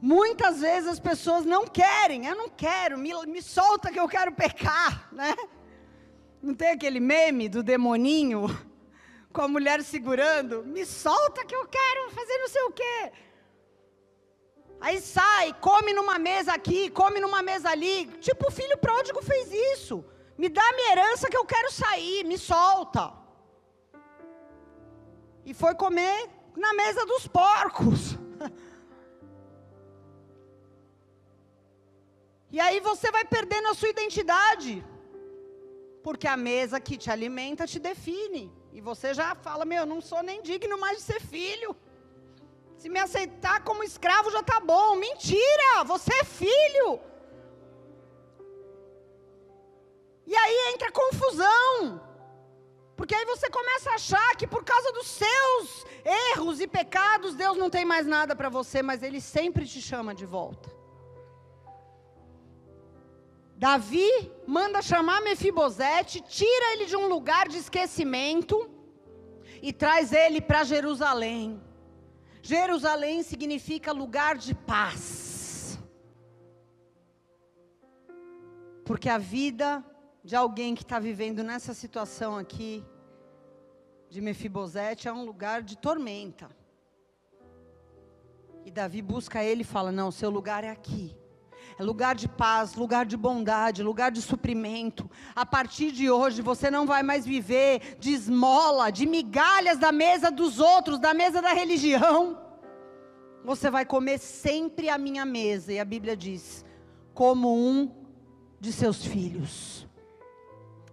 Muitas 0.00 0.60
vezes 0.60 0.88
as 0.88 1.00
pessoas 1.00 1.44
não 1.44 1.66
querem, 1.66 2.26
eu 2.26 2.36
não 2.36 2.48
quero, 2.48 2.98
me, 2.98 3.12
me 3.26 3.40
solta 3.40 3.90
que 3.90 3.98
eu 3.98 4.08
quero 4.08 4.32
pecar, 4.32 5.08
né? 5.12 5.34
Não 6.42 6.54
tem 6.54 6.70
aquele 6.70 6.98
meme 6.98 7.48
do 7.48 7.62
demoninho 7.62 8.46
com 9.32 9.42
a 9.42 9.48
mulher 9.48 9.82
segurando, 9.82 10.64
me 10.64 10.84
solta 10.84 11.44
que 11.44 11.54
eu 11.54 11.66
quero 11.66 12.10
fazer 12.10 12.36
não 12.38 12.48
sei 12.48 12.62
o 12.62 12.72
quê. 12.72 13.12
Aí 14.80 15.00
sai, 15.00 15.54
come 15.60 15.92
numa 15.94 16.18
mesa 16.18 16.52
aqui, 16.52 16.90
come 16.90 17.20
numa 17.20 17.40
mesa 17.40 17.70
ali. 17.70 18.06
Tipo 18.18 18.48
o 18.48 18.50
filho 18.50 18.76
pródigo 18.76 19.22
fez 19.22 19.52
isso. 19.74 20.04
Me 20.36 20.48
dá 20.48 20.72
minha 20.72 20.90
herança 20.92 21.30
que 21.30 21.36
eu 21.36 21.44
quero 21.44 21.70
sair, 21.70 22.24
me 22.24 22.36
solta. 22.36 23.12
E 25.44 25.54
foi 25.54 25.74
comer 25.76 26.28
na 26.56 26.74
mesa 26.74 27.06
dos 27.06 27.28
porcos. 27.28 28.18
E 32.54 32.60
aí 32.60 32.80
você 32.80 33.10
vai 33.10 33.24
perdendo 33.24 33.68
a 33.68 33.74
sua 33.74 33.88
identidade. 33.88 34.84
Porque 36.02 36.26
a 36.26 36.36
mesa 36.36 36.80
que 36.80 36.96
te 36.96 37.10
alimenta 37.10 37.66
te 37.66 37.78
define. 37.78 38.52
E 38.72 38.80
você 38.80 39.14
já 39.14 39.34
fala: 39.34 39.64
Meu, 39.64 39.84
não 39.86 40.00
sou 40.00 40.22
nem 40.22 40.42
digno 40.42 40.78
mais 40.78 40.98
de 40.98 41.04
ser 41.04 41.20
filho. 41.20 41.76
Se 42.76 42.88
me 42.88 42.98
aceitar 42.98 43.62
como 43.62 43.84
escravo 43.84 44.30
já 44.30 44.40
está 44.40 44.58
bom. 44.58 44.96
Mentira! 44.96 45.84
Você 45.86 46.12
é 46.14 46.24
filho. 46.24 47.00
E 50.26 50.34
aí 50.34 50.72
entra 50.74 50.90
confusão. 50.90 52.00
Porque 52.96 53.14
aí 53.14 53.24
você 53.24 53.48
começa 53.50 53.90
a 53.90 53.94
achar 53.94 54.36
que 54.36 54.46
por 54.46 54.64
causa 54.64 54.92
dos 54.92 55.06
seus 55.06 55.86
erros 56.04 56.60
e 56.60 56.66
pecados, 56.66 57.34
Deus 57.34 57.56
não 57.56 57.70
tem 57.70 57.84
mais 57.84 58.06
nada 58.06 58.34
para 58.34 58.48
você, 58.48 58.82
mas 58.82 59.02
Ele 59.02 59.20
sempre 59.20 59.66
te 59.66 59.80
chama 59.80 60.14
de 60.14 60.26
volta. 60.26 60.81
Davi 63.62 64.10
manda 64.44 64.82
chamar 64.82 65.20
Mefibosete, 65.22 66.20
tira 66.20 66.72
ele 66.72 66.86
de 66.86 66.96
um 66.96 67.06
lugar 67.06 67.46
de 67.46 67.58
esquecimento 67.58 68.68
e 69.62 69.72
traz 69.72 70.12
ele 70.12 70.40
para 70.40 70.64
Jerusalém. 70.64 71.62
Jerusalém 72.42 73.22
significa 73.22 73.92
lugar 73.92 74.36
de 74.36 74.52
paz. 74.52 75.78
Porque 78.84 79.08
a 79.08 79.16
vida 79.16 79.84
de 80.24 80.34
alguém 80.34 80.74
que 80.74 80.82
está 80.82 80.98
vivendo 80.98 81.44
nessa 81.44 81.72
situação 81.72 82.36
aqui, 82.36 82.84
de 84.10 84.20
Mefibosete, 84.20 85.06
é 85.06 85.12
um 85.12 85.24
lugar 85.24 85.62
de 85.62 85.78
tormenta. 85.78 86.50
E 88.64 88.72
Davi 88.72 89.00
busca 89.00 89.44
ele 89.44 89.60
e 89.60 89.72
fala: 89.72 89.92
Não, 89.92 90.10
seu 90.10 90.30
lugar 90.30 90.64
é 90.64 90.70
aqui. 90.70 91.21
Lugar 91.82 92.14
de 92.14 92.28
paz, 92.28 92.74
lugar 92.74 93.04
de 93.04 93.16
bondade, 93.16 93.82
lugar 93.82 94.10
de 94.10 94.22
suprimento. 94.22 95.10
A 95.34 95.44
partir 95.44 95.92
de 95.92 96.10
hoje 96.10 96.40
você 96.40 96.70
não 96.70 96.86
vai 96.86 97.02
mais 97.02 97.26
viver 97.26 97.96
de 97.98 98.12
esmola, 98.12 98.90
de 98.90 99.06
migalhas 99.06 99.78
da 99.78 99.92
mesa 99.92 100.30
dos 100.30 100.58
outros, 100.58 100.98
da 100.98 101.12
mesa 101.12 101.42
da 101.42 101.52
religião. 101.52 102.38
Você 103.44 103.70
vai 103.70 103.84
comer 103.84 104.18
sempre 104.18 104.88
a 104.88 104.96
minha 104.96 105.24
mesa. 105.24 105.72
E 105.72 105.80
a 105.80 105.84
Bíblia 105.84 106.16
diz: 106.16 106.64
como 107.12 107.54
um 107.54 107.90
de 108.60 108.72
seus 108.72 109.04
filhos. 109.04 109.86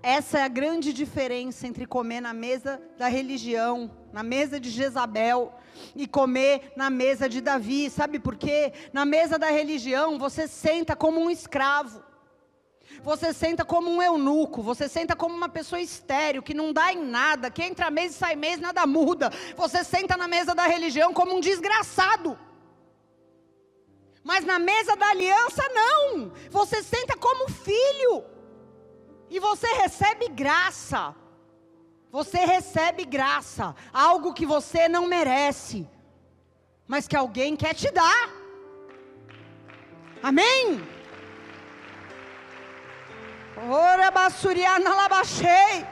Essa 0.01 0.39
é 0.39 0.43
a 0.43 0.47
grande 0.47 0.93
diferença 0.93 1.67
entre 1.67 1.85
comer 1.85 2.21
na 2.21 2.33
mesa 2.33 2.81
da 2.97 3.07
religião, 3.07 3.91
na 4.13 4.23
mesa 4.23 4.57
de 4.57 4.69
Jezabel, 4.69 5.53
e 5.93 6.07
comer 6.07 6.71
na 6.75 6.89
mesa 6.89 7.27
de 7.27 7.41
Davi. 7.41 7.89
Sabe 7.89 8.17
por 8.17 8.37
quê? 8.37 8.71
Na 8.93 9.03
mesa 9.03 9.37
da 9.37 9.47
religião 9.47 10.17
você 10.17 10.47
senta 10.47 10.95
como 10.95 11.19
um 11.19 11.29
escravo. 11.29 12.01
Você 13.03 13.33
senta 13.33 13.63
como 13.65 13.89
um 13.91 14.01
eunuco, 14.01 14.61
você 14.61 14.87
senta 14.87 15.15
como 15.15 15.35
uma 15.35 15.49
pessoa 15.49 15.79
estéril, 15.79 16.41
que 16.41 16.53
não 16.53 16.73
dá 16.73 16.91
em 16.91 17.05
nada, 17.05 17.51
que 17.51 17.61
entra 17.61 17.91
mês 17.91 18.13
e 18.15 18.17
sai 18.17 18.35
mês, 18.35 18.59
nada 18.59 18.87
muda. 18.87 19.29
Você 19.55 19.83
senta 19.83 20.17
na 20.17 20.27
mesa 20.27 20.55
da 20.55 20.65
religião 20.65 21.13
como 21.13 21.35
um 21.35 21.39
desgraçado. 21.39 22.39
Mas 24.23 24.45
na 24.45 24.59
mesa 24.59 24.95
da 24.95 25.09
aliança, 25.09 25.63
não. 25.73 26.31
Você 26.49 26.81
senta 26.83 27.17
como 27.17 27.49
filho. 27.49 28.38
E 29.29 29.39
você 29.39 29.67
recebe 29.73 30.27
graça. 30.29 31.15
Você 32.11 32.39
recebe 32.39 33.05
graça, 33.05 33.75
algo 33.93 34.33
que 34.33 34.43
você 34.45 34.87
não 34.87 35.05
merece, 35.05 35.87
mas 36.87 37.07
que 37.07 37.15
alguém 37.15 37.55
quer 37.55 37.75
te 37.75 37.91
dar. 37.91 38.29
Amém? 40.23 40.81
Ora 43.69 44.09
basuriana 44.09 44.95
labachei. 44.95 45.85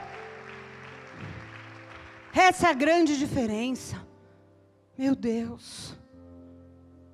Essa 2.34 2.68
é 2.68 2.70
a 2.72 2.74
grande 2.74 3.18
diferença. 3.18 4.04
Meu 4.98 5.16
Deus. 5.16 5.96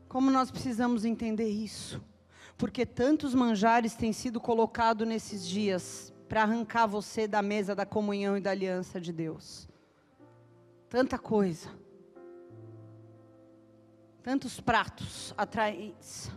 Como 0.07 0.31
nós 0.31 0.49
precisamos 0.49 1.03
entender 1.03 1.49
isso? 1.49 2.01
Porque 2.57 2.85
tantos 2.85 3.35
manjares 3.35 3.95
têm 3.95 4.13
sido 4.13 4.39
colocados 4.39 5.05
nesses 5.05 5.45
dias 5.45 6.12
para 6.27 6.43
arrancar 6.43 6.87
você 6.87 7.27
da 7.27 7.41
mesa 7.41 7.75
da 7.75 7.85
comunhão 7.85 8.37
e 8.37 8.41
da 8.41 8.51
aliança 8.51 8.99
de 8.99 9.11
Deus. 9.11 9.67
Tanta 10.89 11.17
coisa. 11.17 11.69
Tantos 14.21 14.59
pratos 14.59 15.33
atraentes. 15.37 16.31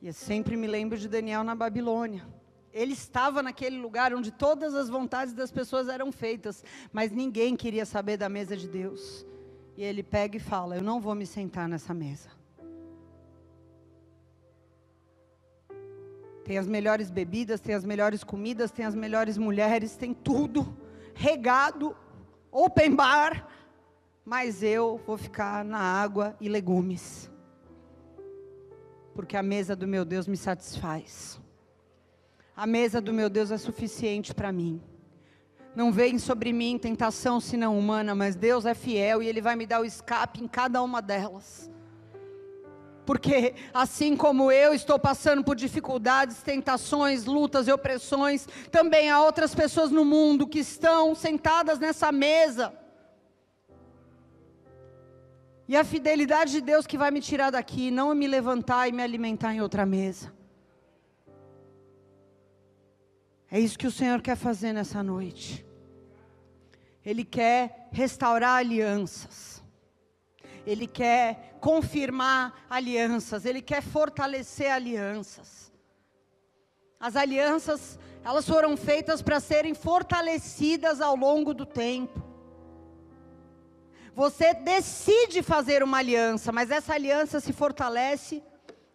E 0.00 0.06
eu 0.06 0.12
sempre 0.12 0.56
me 0.56 0.66
lembro 0.66 0.96
de 0.96 1.08
Daniel 1.08 1.42
na 1.42 1.54
Babilônia. 1.54 2.24
Ele 2.72 2.92
estava 2.92 3.42
naquele 3.42 3.78
lugar 3.78 4.14
onde 4.14 4.30
todas 4.30 4.74
as 4.74 4.88
vontades 4.88 5.34
das 5.34 5.50
pessoas 5.50 5.88
eram 5.88 6.12
feitas, 6.12 6.64
mas 6.92 7.10
ninguém 7.10 7.56
queria 7.56 7.84
saber 7.84 8.16
da 8.16 8.28
mesa 8.28 8.56
de 8.56 8.68
Deus. 8.68 9.26
E 9.76 9.82
ele 9.82 10.02
pega 10.02 10.36
e 10.36 10.40
fala: 10.40 10.76
Eu 10.76 10.82
não 10.82 11.00
vou 11.00 11.14
me 11.14 11.26
sentar 11.26 11.68
nessa 11.68 11.92
mesa. 11.92 12.37
Tem 16.48 16.56
as 16.56 16.66
melhores 16.66 17.10
bebidas, 17.10 17.60
tem 17.60 17.74
as 17.74 17.84
melhores 17.84 18.24
comidas, 18.24 18.70
tem 18.70 18.86
as 18.86 18.94
melhores 18.94 19.36
mulheres, 19.36 19.98
tem 19.98 20.14
tudo 20.14 20.74
regado, 21.12 21.94
open 22.50 22.94
bar, 22.94 23.46
mas 24.24 24.62
eu 24.62 24.98
vou 25.06 25.18
ficar 25.18 25.62
na 25.62 25.78
água 25.78 26.34
e 26.40 26.48
legumes. 26.48 27.30
Porque 29.14 29.36
a 29.36 29.42
mesa 29.42 29.76
do 29.76 29.86
meu 29.86 30.06
Deus 30.06 30.26
me 30.26 30.38
satisfaz. 30.38 31.38
A 32.56 32.66
mesa 32.66 32.98
do 32.98 33.12
meu 33.12 33.28
Deus 33.28 33.50
é 33.50 33.58
suficiente 33.58 34.34
para 34.34 34.50
mim. 34.50 34.80
Não 35.76 35.92
vem 35.92 36.18
sobre 36.18 36.50
mim 36.50 36.78
tentação 36.78 37.40
senão 37.40 37.78
humana, 37.78 38.14
mas 38.14 38.34
Deus 38.34 38.64
é 38.64 38.72
fiel 38.72 39.22
e 39.22 39.26
Ele 39.26 39.42
vai 39.42 39.54
me 39.54 39.66
dar 39.66 39.82
o 39.82 39.84
escape 39.84 40.42
em 40.42 40.48
cada 40.48 40.82
uma 40.82 41.02
delas 41.02 41.70
porque 43.08 43.54
assim 43.72 44.14
como 44.14 44.52
eu 44.52 44.74
estou 44.74 44.98
passando 44.98 45.42
por 45.42 45.56
dificuldades, 45.56 46.42
tentações, 46.42 47.24
lutas 47.24 47.66
e 47.66 47.72
opressões, 47.72 48.46
também 48.70 49.08
há 49.08 49.22
outras 49.22 49.54
pessoas 49.54 49.90
no 49.90 50.04
mundo 50.04 50.46
que 50.46 50.58
estão 50.58 51.14
sentadas 51.14 51.78
nessa 51.78 52.12
mesa. 52.12 52.70
E 55.66 55.74
a 55.74 55.82
fidelidade 55.84 56.52
de 56.52 56.60
Deus 56.60 56.86
que 56.86 56.98
vai 56.98 57.10
me 57.10 57.22
tirar 57.22 57.48
daqui, 57.48 57.90
não 57.90 58.14
me 58.14 58.26
levantar 58.26 58.86
e 58.88 58.92
me 58.92 59.02
alimentar 59.02 59.54
em 59.54 59.62
outra 59.62 59.86
mesa. 59.86 60.30
É 63.50 63.58
isso 63.58 63.78
que 63.78 63.86
o 63.86 63.90
Senhor 63.90 64.20
quer 64.20 64.36
fazer 64.36 64.74
nessa 64.74 65.02
noite. 65.02 65.64
Ele 67.02 67.24
quer 67.24 67.88
restaurar 67.90 68.56
alianças. 68.56 69.57
Ele 70.68 70.86
quer 70.86 71.56
confirmar 71.62 72.66
alianças, 72.68 73.46
ele 73.46 73.62
quer 73.62 73.82
fortalecer 73.82 74.70
alianças. 74.70 75.72
As 77.00 77.16
alianças, 77.16 77.98
elas 78.22 78.46
foram 78.46 78.76
feitas 78.76 79.22
para 79.22 79.40
serem 79.40 79.72
fortalecidas 79.72 81.00
ao 81.00 81.16
longo 81.16 81.54
do 81.54 81.64
tempo. 81.64 82.22
Você 84.14 84.52
decide 84.52 85.42
fazer 85.42 85.82
uma 85.82 85.96
aliança, 85.96 86.52
mas 86.52 86.70
essa 86.70 86.92
aliança 86.92 87.40
se 87.40 87.54
fortalece 87.54 88.42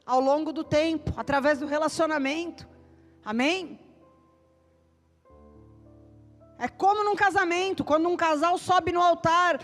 ao 0.06 0.20
longo 0.20 0.54
do 0.54 0.64
tempo, 0.64 1.12
através 1.18 1.58
do 1.58 1.66
relacionamento. 1.66 2.68
Amém? 3.26 3.80
É 6.60 6.68
como 6.68 7.04
num 7.04 7.16
casamento, 7.16 7.84
quando 7.84 8.08
um 8.08 8.16
casal 8.16 8.60
sobe 8.60 8.92
no 8.92 9.02
altar, 9.02 9.60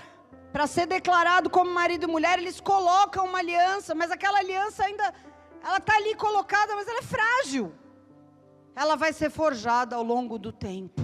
para 0.51 0.65
ser 0.67 0.87
declarado 0.87 1.49
como 1.49 1.71
marido 1.71 2.05
e 2.05 2.11
mulher, 2.11 2.39
eles 2.39 2.59
colocam 2.59 3.25
uma 3.25 3.39
aliança, 3.39 3.93
mas 3.93 4.11
aquela 4.11 4.39
aliança 4.39 4.83
ainda, 4.83 5.13
ela 5.63 5.77
está 5.77 5.95
ali 5.95 6.15
colocada, 6.15 6.75
mas 6.75 6.87
ela 6.87 6.99
é 6.99 7.03
frágil. 7.03 7.73
Ela 8.75 8.95
vai 8.95 9.13
ser 9.13 9.29
forjada 9.29 9.95
ao 9.95 10.03
longo 10.03 10.39
do 10.39 10.51
tempo, 10.51 11.01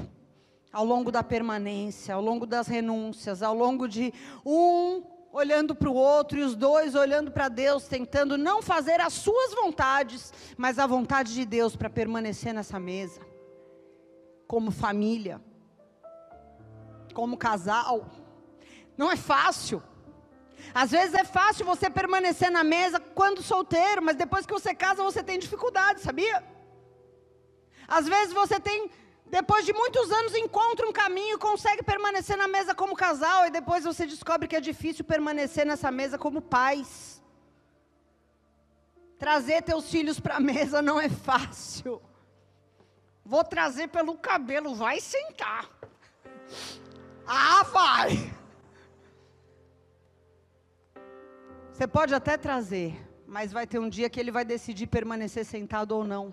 ao 0.71 0.85
longo 0.85 1.11
da 1.11 1.21
permanência, 1.21 2.15
ao 2.15 2.21
longo 2.21 2.45
das 2.45 2.67
renúncias, 2.67 3.43
ao 3.43 3.53
longo 3.53 3.87
de 3.87 4.13
um 4.45 5.03
olhando 5.31 5.75
para 5.75 5.89
o 5.89 5.93
outro 5.93 6.39
e 6.39 6.43
os 6.43 6.55
dois 6.55 6.95
olhando 6.95 7.29
para 7.29 7.49
Deus, 7.49 7.87
tentando 7.87 8.37
não 8.37 8.61
fazer 8.61 9.01
as 9.01 9.11
suas 9.11 9.53
vontades, 9.53 10.33
mas 10.55 10.79
a 10.79 10.87
vontade 10.87 11.33
de 11.33 11.45
Deus 11.45 11.75
para 11.75 11.89
permanecer 11.89 12.53
nessa 12.53 12.79
mesa, 12.79 13.19
como 14.47 14.71
família, 14.71 15.41
como 17.13 17.35
casal. 17.35 18.05
Não 18.97 19.11
é 19.11 19.15
fácil. 19.15 19.81
Às 20.73 20.91
vezes 20.91 21.13
é 21.13 21.23
fácil 21.23 21.65
você 21.65 21.89
permanecer 21.89 22.49
na 22.49 22.63
mesa 22.63 22.99
quando 22.99 23.41
solteiro, 23.41 24.01
mas 24.01 24.15
depois 24.15 24.45
que 24.45 24.53
você 24.53 24.73
casa 24.73 25.03
você 25.03 25.23
tem 25.23 25.37
dificuldade, 25.39 26.01
sabia? 26.01 26.43
Às 27.87 28.07
vezes 28.07 28.33
você 28.33 28.59
tem, 28.59 28.89
depois 29.25 29.65
de 29.65 29.73
muitos 29.73 30.11
anos, 30.11 30.35
encontra 30.35 30.87
um 30.87 30.91
caminho 30.91 31.35
e 31.35 31.39
consegue 31.39 31.83
permanecer 31.83 32.37
na 32.37 32.47
mesa 32.47 32.73
como 32.73 32.95
casal, 32.95 33.45
e 33.45 33.51
depois 33.51 33.83
você 33.83 34.05
descobre 34.05 34.47
que 34.47 34.55
é 34.55 34.61
difícil 34.61 35.05
permanecer 35.05 35.65
nessa 35.65 35.91
mesa 35.91 36.17
como 36.17 36.41
pais. 36.41 37.21
Trazer 39.17 39.61
teus 39.61 39.89
filhos 39.89 40.19
para 40.19 40.35
a 40.35 40.39
mesa 40.39 40.81
não 40.81 40.99
é 40.99 41.09
fácil. 41.09 42.01
Vou 43.23 43.43
trazer 43.43 43.87
pelo 43.87 44.17
cabelo, 44.17 44.75
vai 44.75 44.99
sentar. 44.99 45.69
Ah, 47.25 47.63
vai! 47.63 48.33
Você 51.75 51.85
pode 51.85 52.15
até 52.15 52.37
trazer, 52.37 52.95
mas 53.27 53.51
vai 53.51 53.67
ter 53.67 53.79
um 53.79 53.89
dia 53.89 54.09
que 54.09 54.17
ele 54.17 54.31
vai 54.31 54.45
decidir 54.45 54.87
permanecer 54.87 55.43
sentado 55.43 55.91
ou 55.91 56.05
não. 56.05 56.31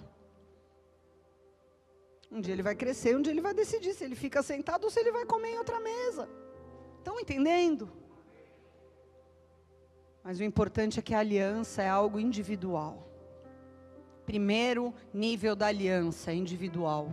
Um 2.30 2.40
dia 2.40 2.55
ele 2.55 2.62
vai 2.62 2.76
crescer, 2.76 3.16
um 3.16 3.20
dia 3.20 3.32
ele 3.32 3.40
vai 3.40 3.53
decidir 3.53 3.93
se 3.93 4.05
ele 4.05 4.14
fica 4.14 4.40
sentado 4.40 4.84
ou 4.84 4.90
se 4.90 5.01
ele 5.01 5.11
vai 5.11 5.26
comer 5.26 5.55
em 5.55 5.59
outra 5.59 5.80
mesa. 5.80 6.28
Estão 6.97 7.18
entendendo? 7.18 7.90
Mas 10.22 10.38
o 10.38 10.45
importante 10.45 11.01
é 11.01 11.03
que 11.03 11.12
a 11.12 11.18
aliança 11.18 11.82
é 11.82 11.88
algo 11.88 12.20
individual. 12.20 13.05
Primeiro 14.24 14.95
nível 15.12 15.57
da 15.57 15.66
aliança 15.66 16.30
é 16.30 16.36
individual. 16.36 17.12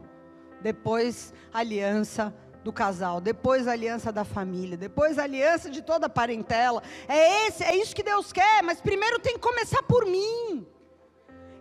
depois 0.62 1.34
aliança 1.52 2.32
do 2.64 2.74
casal, 2.74 3.22
depois 3.22 3.68
a 3.68 3.72
aliança 3.72 4.12
da 4.12 4.26
família, 4.26 4.78
depois 4.78 5.18
a 5.18 5.24
aliança 5.24 5.70
de 5.70 5.82
toda 5.82 6.08
a 6.08 6.10
parentela. 6.10 6.84
É 7.08 7.48
esse, 7.48 7.64
é 7.64 7.76
isso 7.76 7.96
que 7.96 8.04
Deus 8.04 8.34
quer, 8.34 8.62
mas 8.64 8.82
primeiro 8.82 9.20
tem 9.20 9.34
que 9.34 9.40
começar 9.40 9.82
por 9.84 10.06
mim. 10.06 10.68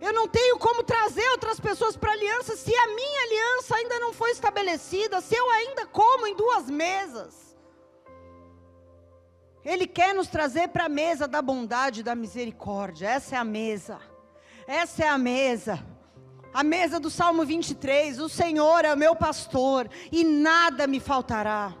Eu 0.01 0.13
não 0.13 0.27
tenho 0.27 0.57
como 0.57 0.81
trazer 0.83 1.27
outras 1.31 1.59
pessoas 1.59 1.97
para 1.97 2.11
a 2.11 2.13
aliança 2.13 2.55
se 2.55 2.73
a 2.73 2.87
minha 2.87 3.21
aliança 3.23 3.75
ainda 3.75 3.99
não 3.99 4.13
foi 4.13 4.31
estabelecida, 4.31 5.19
se 5.19 5.35
eu 5.35 5.49
ainda 5.49 5.85
como 5.85 6.25
em 6.25 6.35
duas 6.35 6.69
mesas. 6.69 7.49
Ele 9.63 9.85
quer 9.85 10.15
nos 10.15 10.27
trazer 10.27 10.69
para 10.69 10.85
a 10.85 10.89
mesa 10.89 11.27
da 11.27 11.41
bondade 11.41 12.01
da 12.01 12.15
misericórdia. 12.15 13.09
Essa 13.09 13.35
é 13.35 13.37
a 13.37 13.43
mesa. 13.43 13.99
Essa 14.65 15.03
é 15.03 15.07
a 15.07 15.17
mesa. 15.17 15.85
A 16.53 16.63
mesa 16.63 16.99
do 16.99 17.09
Salmo 17.09 17.45
23, 17.45 18.19
o 18.19 18.27
Senhor 18.27 18.83
é 18.83 18.93
o 18.93 18.97
meu 18.97 19.15
pastor 19.15 19.87
e 20.11 20.23
nada 20.23 20.87
me 20.87 20.99
faltará. 20.99 21.75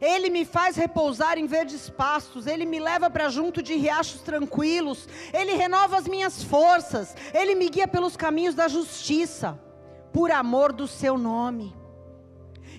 Ele 0.00 0.28
me 0.30 0.44
faz 0.44 0.76
repousar 0.76 1.38
em 1.38 1.46
verdes 1.46 1.88
pastos, 1.88 2.46
Ele 2.46 2.64
me 2.64 2.78
leva 2.78 3.08
para 3.08 3.28
junto 3.28 3.62
de 3.62 3.74
riachos 3.76 4.20
tranquilos, 4.22 5.08
Ele 5.32 5.54
renova 5.54 5.96
as 5.96 6.06
minhas 6.06 6.42
forças, 6.42 7.14
Ele 7.32 7.54
me 7.54 7.68
guia 7.68 7.88
pelos 7.88 8.16
caminhos 8.16 8.54
da 8.54 8.68
justiça, 8.68 9.58
por 10.12 10.30
amor 10.30 10.72
do 10.72 10.86
Seu 10.86 11.16
nome. 11.16 11.74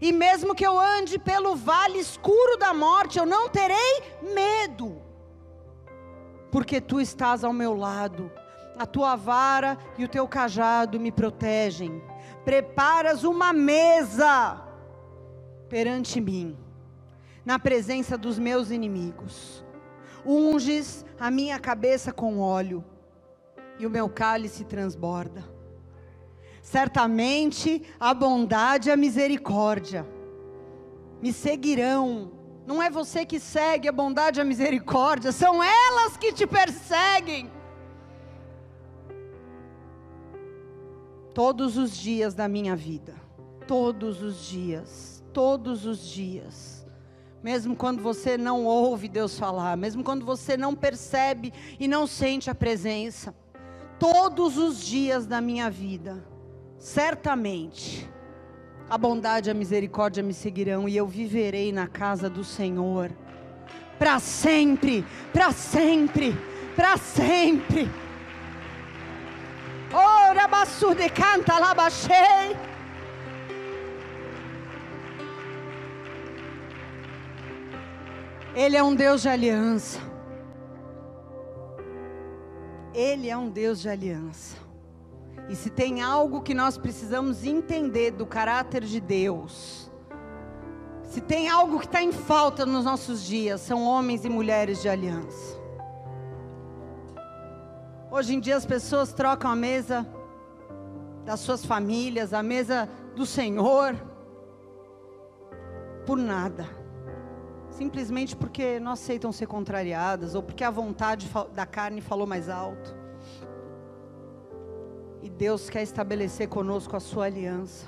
E 0.01 0.11
mesmo 0.11 0.55
que 0.55 0.65
eu 0.65 0.79
ande 0.79 1.19
pelo 1.19 1.55
vale 1.55 1.99
escuro 1.99 2.57
da 2.57 2.73
morte, 2.73 3.19
eu 3.19 3.25
não 3.25 3.49
terei 3.49 4.03
medo, 4.33 5.01
porque 6.51 6.81
Tu 6.81 6.99
estás 6.99 7.43
ao 7.43 7.53
meu 7.53 7.75
lado 7.75 8.31
a 8.81 8.85
tua 8.85 9.15
vara 9.15 9.77
e 9.95 10.03
o 10.03 10.07
teu 10.07 10.27
cajado 10.27 10.99
me 10.99 11.11
protegem. 11.11 12.01
Preparas 12.43 13.23
uma 13.23 13.53
mesa 13.53 14.59
perante 15.69 16.19
mim, 16.19 16.57
na 17.45 17.59
presença 17.59 18.17
dos 18.17 18.39
meus 18.39 18.71
inimigos. 18.71 19.63
Unges 20.25 21.05
a 21.19 21.29
minha 21.29 21.59
cabeça 21.59 22.11
com 22.11 22.39
óleo, 22.39 22.83
e 23.77 23.85
o 23.85 23.89
meu 23.89 24.09
cálice 24.09 24.63
transborda. 24.63 25.43
Certamente 26.63 27.83
a 27.99 28.13
bondade 28.13 28.89
e 28.89 28.91
a 28.91 28.97
misericórdia 28.97 30.07
me 31.21 31.31
seguirão. 31.31 32.31
Não 32.65 32.81
é 32.81 32.89
você 32.89 33.25
que 33.25 33.39
segue 33.39 33.87
a 33.87 33.91
bondade 33.91 34.39
e 34.39 34.41
a 34.41 34.45
misericórdia, 34.45 35.31
são 35.31 35.63
elas 35.63 36.17
que 36.17 36.33
te 36.33 36.47
perseguem 36.47 37.60
Todos 41.33 41.77
os 41.77 41.97
dias 41.97 42.33
da 42.33 42.47
minha 42.47 42.75
vida. 42.75 43.15
Todos 43.67 44.21
os 44.21 44.45
dias. 44.45 45.23
Todos 45.33 45.85
os 45.85 46.05
dias. 46.05 46.85
Mesmo 47.41 47.75
quando 47.75 48.01
você 48.01 48.37
não 48.37 48.65
ouve 48.65 49.07
Deus 49.07 49.39
falar, 49.39 49.75
mesmo 49.75 50.03
quando 50.03 50.25
você 50.25 50.55
não 50.55 50.75
percebe 50.75 51.51
e 51.79 51.87
não 51.87 52.05
sente 52.05 52.49
a 52.49 52.55
presença. 52.55 53.33
Todos 53.97 54.57
os 54.57 54.83
dias 54.83 55.25
da 55.25 55.39
minha 55.39 55.69
vida. 55.69 56.23
Certamente. 56.77 58.09
A 58.89 58.97
bondade 58.97 59.49
e 59.49 59.51
a 59.51 59.53
misericórdia 59.53 60.21
me 60.21 60.33
seguirão 60.33 60.89
e 60.89 60.97
eu 60.97 61.07
viverei 61.07 61.71
na 61.71 61.87
casa 61.87 62.29
do 62.29 62.43
Senhor. 62.43 63.09
Para 63.97 64.19
sempre, 64.19 65.05
para 65.31 65.51
sempre, 65.53 66.35
para 66.75 66.97
sempre. 66.97 67.89
De 70.95 71.09
canta 71.09 71.57
labachei. 71.57 72.55
Ele 78.55 78.77
é 78.77 78.83
um 78.83 78.93
Deus 78.93 79.21
de 79.21 79.29
aliança. 79.29 79.99
Ele 82.93 83.29
é 83.29 83.37
um 83.37 83.49
Deus 83.49 83.81
de 83.81 83.89
aliança. 83.89 84.57
E 85.49 85.55
se 85.55 85.69
tem 85.69 86.01
algo 86.01 86.41
que 86.41 86.53
nós 86.53 86.77
precisamos 86.77 87.43
entender 87.45 88.11
do 88.11 88.25
caráter 88.25 88.83
de 88.83 88.99
Deus, 89.01 89.91
se 91.03 91.19
tem 91.19 91.49
algo 91.49 91.79
que 91.79 91.85
está 91.85 92.01
em 92.01 92.11
falta 92.11 92.65
nos 92.65 92.85
nossos 92.85 93.23
dias, 93.23 93.59
são 93.61 93.83
homens 93.83 94.23
e 94.23 94.29
mulheres 94.29 94.81
de 94.81 94.87
aliança. 94.87 95.59
Hoje 98.09 98.35
em 98.35 98.39
dia 98.39 98.55
as 98.55 98.65
pessoas 98.65 99.13
trocam 99.13 99.49
a 99.49 99.55
mesa 99.55 100.05
das 101.25 101.39
suas 101.39 101.65
famílias, 101.65 102.33
a 102.33 102.41
mesa 102.41 102.89
do 103.15 103.25
Senhor, 103.25 103.95
por 106.05 106.17
nada. 106.17 106.67
Simplesmente 107.69 108.35
porque 108.35 108.79
não 108.79 108.91
aceitam 108.91 109.31
ser 109.31 109.47
contrariadas 109.47 110.35
ou 110.35 110.43
porque 110.43 110.63
a 110.63 110.69
vontade 110.69 111.29
da 111.53 111.65
carne 111.65 112.01
falou 112.01 112.27
mais 112.27 112.49
alto. 112.49 112.95
E 115.21 115.29
Deus 115.29 115.69
quer 115.69 115.83
estabelecer 115.83 116.47
conosco 116.49 116.95
a 116.95 116.99
sua 116.99 117.25
aliança. 117.25 117.85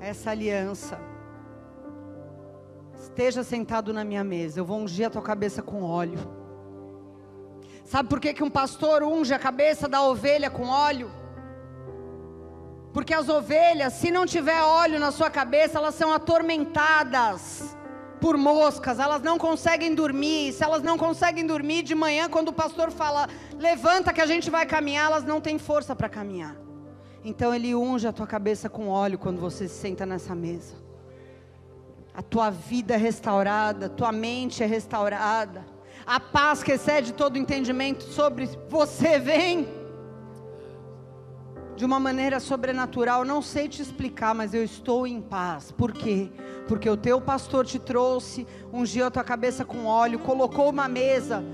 Essa 0.00 0.32
aliança. 0.32 0.98
Esteja 2.94 3.44
sentado 3.44 3.92
na 3.92 4.04
minha 4.04 4.24
mesa, 4.24 4.58
eu 4.58 4.64
vou 4.64 4.78
ungir 4.78 5.06
a 5.06 5.10
tua 5.10 5.22
cabeça 5.22 5.62
com 5.62 5.82
óleo. 5.82 6.18
Sabe 7.84 8.08
por 8.08 8.18
que, 8.18 8.32
que 8.32 8.42
um 8.42 8.50
pastor 8.50 9.02
unge 9.02 9.32
a 9.32 9.38
cabeça 9.38 9.86
da 9.88 10.02
ovelha 10.02 10.50
com 10.50 10.64
óleo? 10.64 11.10
Porque 12.94 13.12
as 13.12 13.28
ovelhas, 13.28 13.92
se 13.92 14.10
não 14.10 14.24
tiver 14.24 14.62
óleo 14.62 14.98
na 14.98 15.10
sua 15.10 15.28
cabeça, 15.28 15.76
elas 15.76 15.94
são 15.94 16.12
atormentadas 16.12 17.76
por 18.20 18.38
moscas, 18.38 18.98
elas 18.98 19.20
não 19.20 19.36
conseguem 19.36 19.94
dormir. 19.94 20.52
Se 20.52 20.64
elas 20.64 20.82
não 20.82 20.96
conseguem 20.96 21.46
dormir 21.46 21.82
de 21.82 21.94
manhã, 21.94 22.30
quando 22.30 22.48
o 22.48 22.52
pastor 22.52 22.90
fala, 22.90 23.28
levanta 23.58 24.12
que 24.12 24.20
a 24.22 24.26
gente 24.26 24.48
vai 24.48 24.64
caminhar, 24.64 25.10
elas 25.10 25.24
não 25.24 25.40
têm 25.40 25.58
força 25.58 25.94
para 25.94 26.08
caminhar. 26.08 26.56
Então 27.22 27.52
ele 27.54 27.74
unge 27.74 28.06
a 28.06 28.12
tua 28.12 28.26
cabeça 28.26 28.70
com 28.70 28.88
óleo 28.88 29.18
quando 29.18 29.40
você 29.40 29.68
se 29.68 29.74
senta 29.74 30.06
nessa 30.06 30.34
mesa. 30.34 30.76
A 32.14 32.22
tua 32.22 32.48
vida 32.48 32.94
é 32.94 32.96
restaurada, 32.96 33.90
tua 33.90 34.12
mente 34.12 34.62
é 34.62 34.66
restaurada 34.66 35.74
a 36.06 36.20
paz 36.20 36.62
que 36.62 36.72
excede 36.72 37.12
todo 37.12 37.38
entendimento 37.38 38.04
sobre 38.04 38.48
você 38.68 39.18
vem 39.18 39.66
de 41.76 41.84
uma 41.84 41.98
maneira 41.98 42.40
sobrenatural. 42.40 43.24
Não 43.24 43.42
sei 43.42 43.68
te 43.68 43.82
explicar, 43.82 44.34
mas 44.34 44.54
eu 44.54 44.62
estou 44.62 45.06
em 45.06 45.20
paz. 45.20 45.72
Por 45.72 45.92
quê? 45.92 46.30
Porque 46.68 46.88
o 46.88 46.96
teu 46.96 47.20
pastor 47.20 47.66
te 47.66 47.78
trouxe, 47.78 48.46
ungiu 48.72 49.06
a 49.06 49.10
tua 49.10 49.24
cabeça 49.24 49.64
com 49.64 49.86
óleo, 49.86 50.18
colocou 50.18 50.70
uma 50.70 50.88
mesa. 50.88 51.44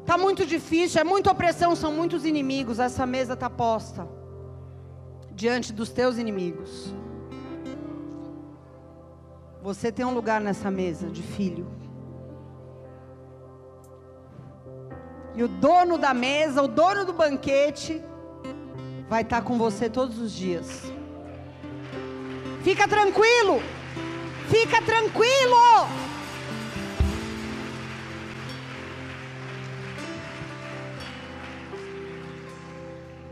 Está 0.00 0.18
muito 0.18 0.44
difícil, 0.44 1.00
é 1.00 1.04
muita 1.04 1.30
opressão, 1.30 1.76
são 1.76 1.92
muitos 1.92 2.24
inimigos. 2.24 2.78
Essa 2.78 3.06
mesa 3.06 3.34
está 3.34 3.48
posta 3.48 4.08
diante 5.30 5.72
dos 5.72 5.90
teus 5.90 6.18
inimigos. 6.18 6.94
Você 9.62 9.92
tem 9.92 10.04
um 10.04 10.12
lugar 10.12 10.40
nessa 10.40 10.70
mesa 10.70 11.08
de 11.08 11.22
filho. 11.22 11.66
E 15.34 15.42
o 15.42 15.48
dono 15.48 15.96
da 15.96 16.12
mesa, 16.12 16.62
o 16.62 16.68
dono 16.68 17.04
do 17.04 17.12
banquete, 17.12 18.02
vai 19.12 19.20
estar 19.20 19.42
com 19.42 19.58
você 19.58 19.90
todos 19.90 20.18
os 20.18 20.32
dias. 20.32 20.90
Fica 22.62 22.88
tranquilo. 22.88 23.60
Fica 24.48 24.80
tranquilo. 24.80 25.86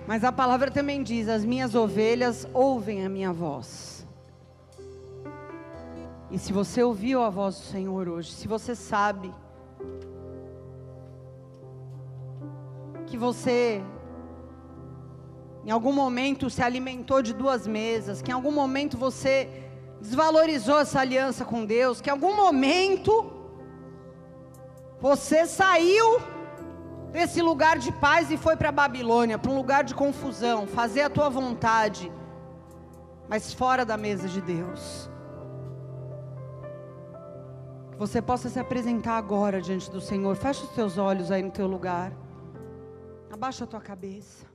Mas 0.07 0.23
a 0.23 0.31
palavra 0.31 0.71
também 0.71 1.03
diz: 1.03 1.29
as 1.29 1.47
minhas 1.47 1.75
ovelhas 1.75 2.47
ouvem 2.53 3.07
a 3.07 3.09
minha 3.09 3.33
voz. 3.33 4.07
E 6.31 6.39
se 6.39 6.53
você 6.53 6.83
ouviu 6.83 7.23
a 7.23 7.31
voz 7.31 7.55
do 7.55 7.65
Senhor 7.65 8.07
hoje, 8.07 8.31
se 8.33 8.47
você 8.47 8.75
sabe 8.75 9.33
que 13.07 13.17
você 13.17 13.83
em 15.65 15.71
algum 15.71 15.93
momento 15.93 16.49
se 16.49 16.63
alimentou 16.63 17.23
de 17.23 17.33
duas 17.33 17.67
mesas, 17.67 18.23
que 18.23 18.31
em 18.31 18.35
algum 18.35 18.53
momento 18.53 18.97
você 18.97 19.49
desvalorizou 20.01 20.81
essa 20.81 21.01
aliança 21.01 21.45
com 21.45 21.65
Deus, 21.65 22.01
que 22.01 22.09
em 22.09 22.13
algum 22.13 22.35
momento 22.35 23.31
você 25.01 25.47
saiu 25.47 26.21
desse 27.13 27.43
lugar 27.43 27.79
de 27.79 27.93
paz 27.93 28.31
e 28.31 28.37
foi 28.37 28.57
para 28.57 28.71
a 28.71 28.73
Babilônia, 28.73 29.39
para 29.39 29.51
um 29.51 29.57
lugar 29.57 29.85
de 29.85 29.95
confusão, 29.95 30.67
fazer 30.67 31.03
a 31.03 31.11
tua 31.11 31.29
vontade, 31.29 32.11
mas 33.29 33.53
fora 33.53 33.85
da 33.85 33.97
mesa 33.97 34.29
de 34.29 34.41
Deus. 34.41 35.11
Que 37.93 37.99
você 37.99 38.23
possa 38.23 38.49
se 38.49 38.59
apresentar 38.59 39.19
agora 39.19 39.61
diante 39.61 39.91
do 39.91 40.01
Senhor. 40.01 40.35
Fecha 40.37 40.65
os 40.65 40.71
teus 40.71 40.97
olhos 40.97 41.31
aí 41.31 41.43
no 41.43 41.51
teu 41.51 41.67
lugar. 41.67 42.13
Abaixa 43.31 43.65
a 43.65 43.67
tua 43.67 43.81
cabeça. 43.81 44.50